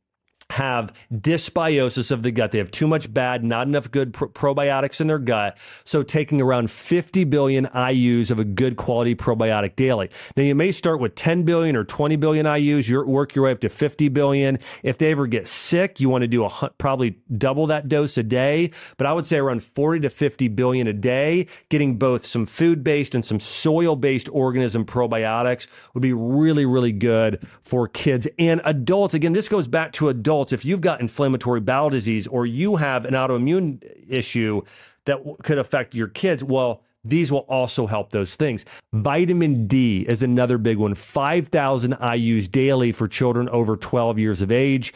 have 0.51 0.93
dysbiosis 1.13 2.11
of 2.11 2.23
the 2.23 2.31
gut. 2.31 2.53
They 2.53 2.59
have 2.59 2.71
too 2.71 2.87
much 2.87 3.13
bad, 3.13 3.45
not 3.45 3.67
enough 3.67 3.91
good 3.91 4.13
probiotics 4.13 5.01
in 5.01 5.07
their 5.07 5.19
gut. 5.19 5.57
So 5.85 6.03
taking 6.03 6.41
around 6.41 6.71
50 6.71 7.25
billion 7.25 7.67
IUs 7.67 8.31
of 8.31 8.39
a 8.39 8.45
good 8.45 8.77
quality 8.77 9.15
probiotic 9.15 9.77
daily. 9.77 10.11
Now 10.37 10.43
you 10.43 10.55
may 10.55 10.73
start 10.73 11.01
with 11.01 11.15
10 11.15 11.45
billion 11.45 11.77
or 11.77 11.85
20 11.85 12.17
billion 12.17 12.47
IUs. 12.47 12.89
You 12.89 13.05
work 13.05 13.35
your 13.35 13.45
way 13.45 13.53
up 13.53 13.61
to 13.61 13.69
50 13.69 14.09
billion. 14.09 14.59
If 14.83 14.99
they 14.99 15.11
ever 15.11 15.27
get 15.27 15.47
sick, 15.47 16.01
you 16.01 16.09
want 16.09 16.23
to 16.23 16.29
do 16.29 16.45
a 16.45 16.71
probably 16.79 17.19
double 17.37 17.67
that 17.69 17.89
dose 17.89 18.19
a 18.19 18.23
day. 18.23 18.71
But 18.97 19.07
I 19.07 19.13
would 19.13 19.27
say 19.27 19.39
around 19.39 19.63
40 19.63 20.01
to 20.01 20.11
50 20.11 20.49
billion 20.49 20.87
a 20.87 20.93
day. 20.93 21.47
Getting 21.69 21.97
both 21.97 22.27
some 22.27 22.47
food 22.47 22.83
based 22.83 23.15
and 23.15 23.25
some 23.25 23.41
soil 23.41 23.97
based 23.97 24.29
organism 24.31 24.85
probiotics 24.85 25.67
would 25.95 26.03
be 26.03 26.13
really 26.13 26.67
really 26.67 26.93
good 26.93 27.47
for 27.63 27.89
kids 27.89 28.27
and 28.39 28.61
adults. 28.65 29.15
Again, 29.15 29.33
this 29.33 29.49
goes 29.49 29.69
back 29.69 29.93
to 29.93 30.09
adults 30.09 30.40
if 30.53 30.65
you've 30.65 30.81
got 30.81 31.01
inflammatory 31.01 31.61
bowel 31.61 31.91
disease 31.91 32.27
or 32.27 32.47
you 32.47 32.77
have 32.77 33.05
an 33.05 33.15
autoimmune 33.15 33.83
issue 34.09 34.63
that 35.05 35.19
w- 35.19 35.37
could 35.43 35.59
affect 35.59 35.95
your 35.95 36.09
kids, 36.09 36.43
well, 36.45 36.83
these 37.05 37.33
will 37.33 37.47
also 37.49 37.87
help 37.87 38.11
those 38.11 38.37
things. 38.37 38.65
Vitamin 38.93 39.67
D 39.67 40.05
is 40.09 40.23
another 40.23 40.59
big 40.59 40.77
one 40.79 40.95
5,000 40.95 41.93
IUs 41.95 42.51
daily 42.51 42.93
for 42.93 43.09
children 43.09 43.49
over 43.49 43.77
12 43.77 44.19
years 44.19 44.41
of 44.43 44.53
age. 44.53 44.93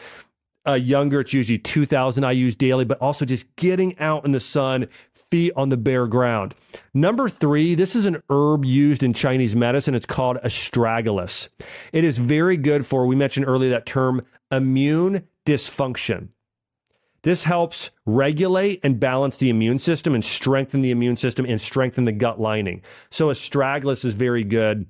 uh, 0.66 0.74
younger, 0.74 1.20
it's 1.20 1.32
usually 1.32 1.58
2,000 1.58 2.24
IUs 2.24 2.56
daily, 2.56 2.84
but 2.84 3.00
also 3.00 3.24
just 3.24 3.54
getting 3.56 3.98
out 3.98 4.24
in 4.24 4.32
the 4.32 4.40
sun, 4.40 4.88
feet 5.30 5.52
on 5.56 5.68
the 5.68 5.76
bare 5.76 6.06
ground. 6.06 6.54
Number 6.94 7.28
three, 7.28 7.74
this 7.74 7.96
is 7.96 8.06
an 8.06 8.22
herb 8.30 8.64
used 8.64 9.02
in 9.02 9.12
Chinese 9.12 9.56
medicine. 9.56 9.94
It's 9.94 10.06
called 10.06 10.38
astragalus. 10.44 11.48
It 11.92 12.04
is 12.04 12.18
very 12.18 12.56
good 12.56 12.86
for, 12.86 13.06
we 13.06 13.16
mentioned 13.16 13.46
earlier 13.46 13.70
that 13.70 13.86
term, 13.86 14.24
immune 14.50 15.26
dysfunction. 15.44 16.28
This 17.22 17.44
helps 17.44 17.90
regulate 18.04 18.80
and 18.84 19.00
balance 19.00 19.38
the 19.38 19.48
immune 19.48 19.78
system 19.78 20.14
and 20.14 20.24
strengthen 20.24 20.82
the 20.82 20.90
immune 20.90 21.16
system 21.16 21.46
and 21.46 21.60
strengthen 21.60 22.04
the 22.04 22.12
gut 22.12 22.38
lining. 22.38 22.82
So 23.10 23.28
astragalus 23.28 24.04
is 24.04 24.12
very 24.12 24.44
good 24.44 24.86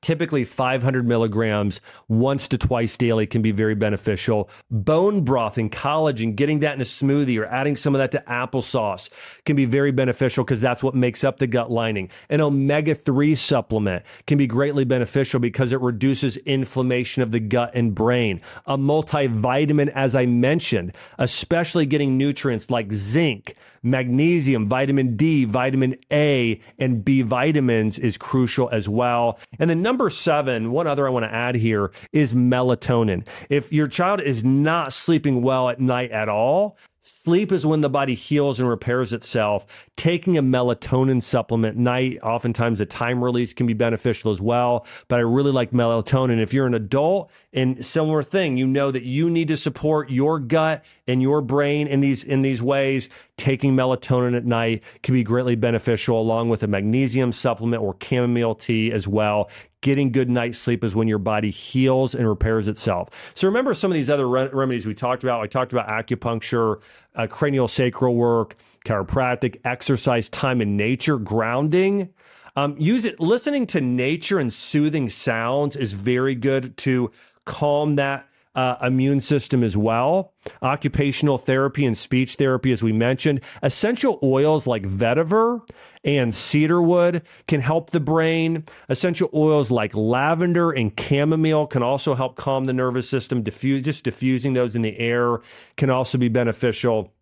typically 0.00 0.44
500 0.44 1.06
milligrams 1.06 1.80
once 2.08 2.48
to 2.48 2.58
twice 2.58 2.96
daily 2.96 3.26
can 3.26 3.42
be 3.42 3.52
very 3.52 3.74
beneficial. 3.74 4.48
Bone 4.70 5.22
broth 5.22 5.58
and 5.58 5.70
collagen, 5.70 6.36
getting 6.36 6.60
that 6.60 6.74
in 6.74 6.80
a 6.80 6.84
smoothie 6.84 7.40
or 7.40 7.46
adding 7.46 7.76
some 7.76 7.94
of 7.94 7.98
that 7.98 8.12
to 8.12 8.22
applesauce 8.28 9.08
can 9.44 9.56
be 9.56 9.64
very 9.64 9.90
beneficial 9.90 10.44
because 10.44 10.60
that's 10.60 10.82
what 10.82 10.94
makes 10.94 11.24
up 11.24 11.38
the 11.38 11.46
gut 11.46 11.70
lining. 11.70 12.10
An 12.30 12.40
omega 12.40 12.94
3 12.94 13.34
supplement 13.34 14.02
can 14.26 14.38
be 14.38 14.46
greatly 14.46 14.84
beneficial 14.84 15.40
because 15.40 15.72
it 15.72 15.80
reduces 15.80 16.36
inflammation 16.38 17.22
of 17.22 17.32
the 17.32 17.40
gut 17.40 17.72
and 17.74 17.94
brain. 17.94 18.40
A 18.66 18.76
multivitamin, 18.76 19.88
as 19.94 20.14
I 20.14 20.26
mentioned, 20.26 20.92
especially 21.18 21.86
getting 21.86 22.16
nutrients 22.16 22.70
like 22.70 22.92
zinc, 22.92 23.56
magnesium, 23.82 24.68
vitamin 24.68 25.16
D, 25.16 25.44
vitamin 25.44 25.96
A, 26.12 26.60
and 26.78 27.04
B 27.04 27.22
vitamins 27.22 27.98
is 27.98 28.16
crucial 28.16 28.68
as 28.70 28.88
well. 28.88 29.38
And 29.58 29.68
then 29.68 29.82
number 29.82 30.10
seven, 30.10 30.70
one 30.70 30.86
other 30.86 31.06
I 31.06 31.10
want 31.10 31.24
to 31.24 31.34
add 31.34 31.54
here 31.54 31.92
is 32.12 32.34
melatonin. 32.34 33.26
If 33.50 33.72
your 33.72 33.86
child 33.86 34.20
is 34.20 34.44
not 34.44 34.92
sleeping 34.92 35.42
well 35.42 35.68
at 35.68 35.80
night 35.80 36.10
at 36.10 36.28
all, 36.28 36.78
Sleep 37.08 37.52
is 37.52 37.64
when 37.64 37.80
the 37.80 37.88
body 37.88 38.14
heals 38.14 38.60
and 38.60 38.68
repairs 38.68 39.14
itself. 39.14 39.66
Taking 39.96 40.36
a 40.36 40.42
melatonin 40.42 41.22
supplement 41.22 41.78
night, 41.78 42.18
oftentimes 42.22 42.80
a 42.80 42.86
time 42.86 43.24
release 43.24 43.54
can 43.54 43.66
be 43.66 43.72
beneficial 43.72 44.30
as 44.30 44.42
well. 44.42 44.86
But 45.08 45.16
I 45.16 45.22
really 45.22 45.50
like 45.50 45.70
melatonin. 45.70 46.38
If 46.38 46.52
you're 46.52 46.66
an 46.66 46.74
adult 46.74 47.30
and 47.54 47.82
similar 47.84 48.22
thing, 48.22 48.58
you 48.58 48.66
know 48.66 48.90
that 48.90 49.04
you 49.04 49.30
need 49.30 49.48
to 49.48 49.56
support 49.56 50.10
your 50.10 50.38
gut 50.38 50.84
and 51.06 51.22
your 51.22 51.40
brain 51.40 51.86
in 51.86 52.00
these 52.00 52.24
in 52.24 52.42
these 52.42 52.60
ways. 52.60 53.08
Taking 53.38 53.74
melatonin 53.74 54.36
at 54.36 54.44
night 54.44 54.82
can 55.02 55.14
be 55.14 55.22
greatly 55.22 55.56
beneficial, 55.56 56.20
along 56.20 56.50
with 56.50 56.62
a 56.62 56.66
magnesium 56.66 57.32
supplement 57.32 57.82
or 57.82 57.96
chamomile 58.02 58.54
tea 58.54 58.92
as 58.92 59.08
well 59.08 59.48
getting 59.80 60.10
good 60.10 60.28
night's 60.28 60.58
sleep 60.58 60.82
is 60.82 60.94
when 60.94 61.08
your 61.08 61.18
body 61.18 61.50
heals 61.50 62.14
and 62.14 62.28
repairs 62.28 62.68
itself. 62.68 63.32
So 63.34 63.46
remember 63.46 63.74
some 63.74 63.90
of 63.90 63.94
these 63.94 64.10
other 64.10 64.28
re- 64.28 64.48
remedies 64.48 64.86
we 64.86 64.94
talked 64.94 65.22
about. 65.22 65.40
I 65.40 65.46
talked 65.46 65.72
about 65.72 65.88
acupuncture, 65.88 66.80
uh, 67.14 67.26
cranial 67.26 67.68
sacral 67.68 68.14
work, 68.14 68.56
chiropractic, 68.84 69.60
exercise, 69.64 70.28
time 70.28 70.60
in 70.60 70.76
nature, 70.76 71.18
grounding. 71.18 72.10
Um, 72.56 72.74
use 72.78 73.04
it. 73.04 73.20
Listening 73.20 73.66
to 73.68 73.80
nature 73.80 74.38
and 74.38 74.52
soothing 74.52 75.08
sounds 75.08 75.76
is 75.76 75.92
very 75.92 76.34
good 76.34 76.76
to 76.78 77.10
calm 77.44 77.96
that 77.96 78.27
uh, 78.58 78.76
immune 78.82 79.20
system 79.20 79.62
as 79.62 79.76
well. 79.76 80.32
Occupational 80.62 81.38
therapy 81.38 81.86
and 81.86 81.96
speech 81.96 82.34
therapy, 82.34 82.72
as 82.72 82.82
we 82.82 82.90
mentioned. 82.92 83.40
Essential 83.62 84.18
oils 84.20 84.66
like 84.66 84.82
vetiver 84.82 85.60
and 86.02 86.34
cedarwood 86.34 87.22
can 87.46 87.60
help 87.60 87.90
the 87.90 88.00
brain. 88.00 88.64
Essential 88.88 89.30
oils 89.32 89.70
like 89.70 89.94
lavender 89.94 90.72
and 90.72 90.98
chamomile 90.98 91.68
can 91.68 91.84
also 91.84 92.16
help 92.16 92.34
calm 92.34 92.64
the 92.64 92.72
nervous 92.72 93.08
system. 93.08 93.44
Diffuse, 93.44 93.82
just 93.82 94.02
diffusing 94.02 94.54
those 94.54 94.74
in 94.74 94.82
the 94.82 94.98
air 94.98 95.38
can 95.76 95.88
also 95.88 96.18
be 96.18 96.28
beneficial 96.28 97.14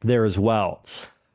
there 0.00 0.24
as 0.24 0.38
well. 0.38 0.86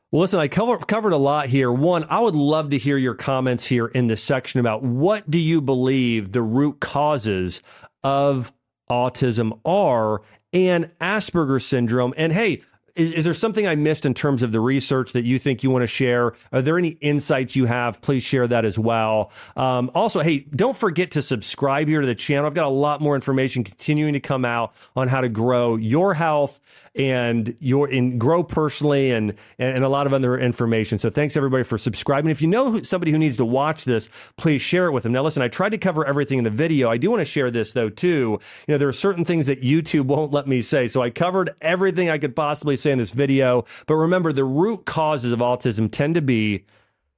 Well, 0.10 0.22
listen, 0.22 0.40
I 0.40 0.48
cover, 0.48 0.80
covered 0.80 1.14
a 1.14 1.18
lot 1.18 1.46
here. 1.46 1.72
One, 1.72 2.06
I 2.10 2.20
would 2.20 2.36
love 2.36 2.72
to 2.72 2.80
hear 2.80 2.98
your 2.98 3.14
comments 3.14 3.68
here 3.68 3.86
in 3.86 4.08
this 4.08 4.24
section 4.24 4.60
about 4.60 4.82
what 4.82 5.30
do 5.30 5.38
you 5.38 5.62
believe 5.62 6.32
the 6.32 6.42
root 6.42 6.80
causes 6.80 7.62
of 8.04 8.52
autism 8.90 9.60
are 9.66 10.22
and 10.52 10.92
Asperger's 11.02 11.66
syndrome. 11.66 12.14
And 12.16 12.34
hey, 12.34 12.62
is, 12.96 13.14
is, 13.14 13.26
there 13.26 13.34
something 13.34 13.68
I 13.68 13.76
missed 13.76 14.06
in 14.06 14.14
terms 14.14 14.44
of 14.44 14.52
the 14.52 14.60
research 14.60 15.14
that 15.14 15.24
you 15.24 15.40
think 15.40 15.64
you 15.64 15.72
want 15.72 15.84
to 15.84 15.88
share? 15.88 16.34
Are 16.52 16.62
there 16.62 16.78
any 16.78 16.90
insights 17.02 17.56
you 17.56 17.66
have? 17.66 18.02
Please 18.02 18.24
share 18.24 18.48
that 18.48 18.66
as 18.66 18.78
well. 18.78 19.32
Um, 19.56 19.90
also, 19.96 20.20
hey, 20.20 20.40
don't 20.56 20.78
forget 20.78 21.12
to 21.12 21.22
subscribe 21.22 21.88
here 21.88 22.02
to 22.02 22.08
the 22.08 22.16
channel. 22.16 22.46
I've 22.46 22.54
got 22.54 22.66
a 22.66 22.70
lot 22.70 23.02
more 23.02 23.16
information 23.16 23.64
continuing 23.64 24.14
to 24.14 24.20
come 24.20 24.46
out 24.46 24.74
on 24.96 25.08
how 25.08 25.22
to 25.22 25.30
grow 25.30 25.76
your 25.76 26.14
health 26.14 26.60
and 26.96 27.56
your 27.60 27.90
in 27.90 28.20
grow 28.20 28.44
personally 28.44 29.12
and, 29.12 29.34
and 29.58 29.84
a 29.84 29.90
lot 29.90 30.06
of 30.06 30.14
other 30.14 30.38
information. 30.38 31.00
So 31.00 31.10
thanks 31.10 31.36
everybody 31.36 31.64
for 31.64 31.78
subscribing. 31.78 32.30
If 32.30 32.42
you 32.42 32.48
know 32.48 32.82
somebody 32.84 33.12
who 33.12 33.18
needs 33.18 33.38
to 33.38 33.46
watch 33.46 33.84
this, 33.86 34.10
please 34.38 34.62
share 34.62 34.88
it 34.88 34.92
with 34.92 35.04
them. 35.04 35.12
Now 35.12 35.24
listen, 35.24 35.42
I 35.42 35.48
tried 35.48 35.72
to 35.72 35.78
cover 35.78 36.06
everything 36.06 36.38
in 36.38 36.44
the 36.44 36.52
video. 36.52 36.90
I 36.90 36.98
do 36.98 37.10
want 37.10 37.22
to 37.22 37.26
share 37.26 37.50
this 37.50 37.72
though 37.72 37.90
too. 37.90 38.40
You 38.68 38.74
know, 38.74 38.78
there 38.78 38.88
are 38.88 38.94
certain 38.94 39.26
things 39.26 39.48
that 39.48 39.62
YouTube 39.62 40.06
won't 40.06 40.32
let 40.32 40.48
me 40.48 40.62
say. 40.62 40.88
So 40.88 41.02
I 41.02 41.10
covered 41.10 41.52
everything 41.62 42.10
I 42.10 42.20
could 42.20 42.36
possibly 42.36 42.78
say 42.84 42.92
in 42.92 43.00
this 43.00 43.12
video. 43.12 43.66
But 43.88 43.96
remember, 43.96 44.32
the 44.32 44.44
root 44.44 44.86
causes 44.86 45.34
of 45.34 45.40
autism 45.40 45.92
tend 45.92 46.16
to 46.16 46.22
be, 46.22 46.66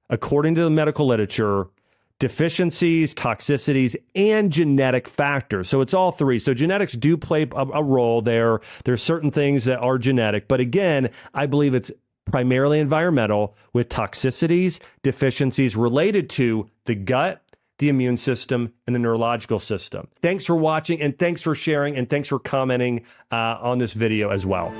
according 0.09 0.55
to 0.55 0.61
the 0.61 0.69
medical 0.69 1.05
literature, 1.05 1.67
deficiencies, 2.19 3.13
toxicities, 3.13 3.95
and 4.15 4.51
genetic 4.51 5.07
factors. 5.07 5.67
So 5.67 5.81
it's 5.81 5.93
all 5.93 6.11
three. 6.11 6.39
So 6.39 6.53
genetics 6.53 6.93
do 6.93 7.17
play 7.17 7.43
a, 7.51 7.61
a, 7.61 7.83
role 7.83 8.21
there. 8.21 8.61
There's 8.85 9.03
certain 9.03 9.31
things 9.31 9.65
that 9.65 9.79
are 9.79 9.97
genetic, 9.97 10.47
but 10.47 10.59
again, 10.59 11.09
I 11.33 11.45
believe 11.45 11.75
it's 11.75 11.91
primarily 12.25 12.79
environmental 12.79 13.55
with 13.73 13.89
toxicities, 13.89 14.79
deficiencies 15.03 15.75
related 15.75 16.29
to 16.31 16.69
the 16.85 16.95
gut, 16.95 17.41
the 17.77 17.89
immune 17.89 18.17
system, 18.17 18.73
and 18.87 18.95
the 18.95 18.99
neurological 18.99 19.59
system. 19.59 20.07
Thanks 20.21 20.45
for 20.45 20.55
watching, 20.55 21.01
and 21.01 21.17
thanks 21.19 21.41
for 21.41 21.53
sharing, 21.53 21.97
and 21.97 22.09
thanks 22.09 22.29
for 22.29 22.39
commenting 22.39 23.03
uh, 23.31 23.57
on 23.61 23.77
this 23.77 23.93
video 23.93 24.29
as 24.29 24.45
well. 24.45 24.73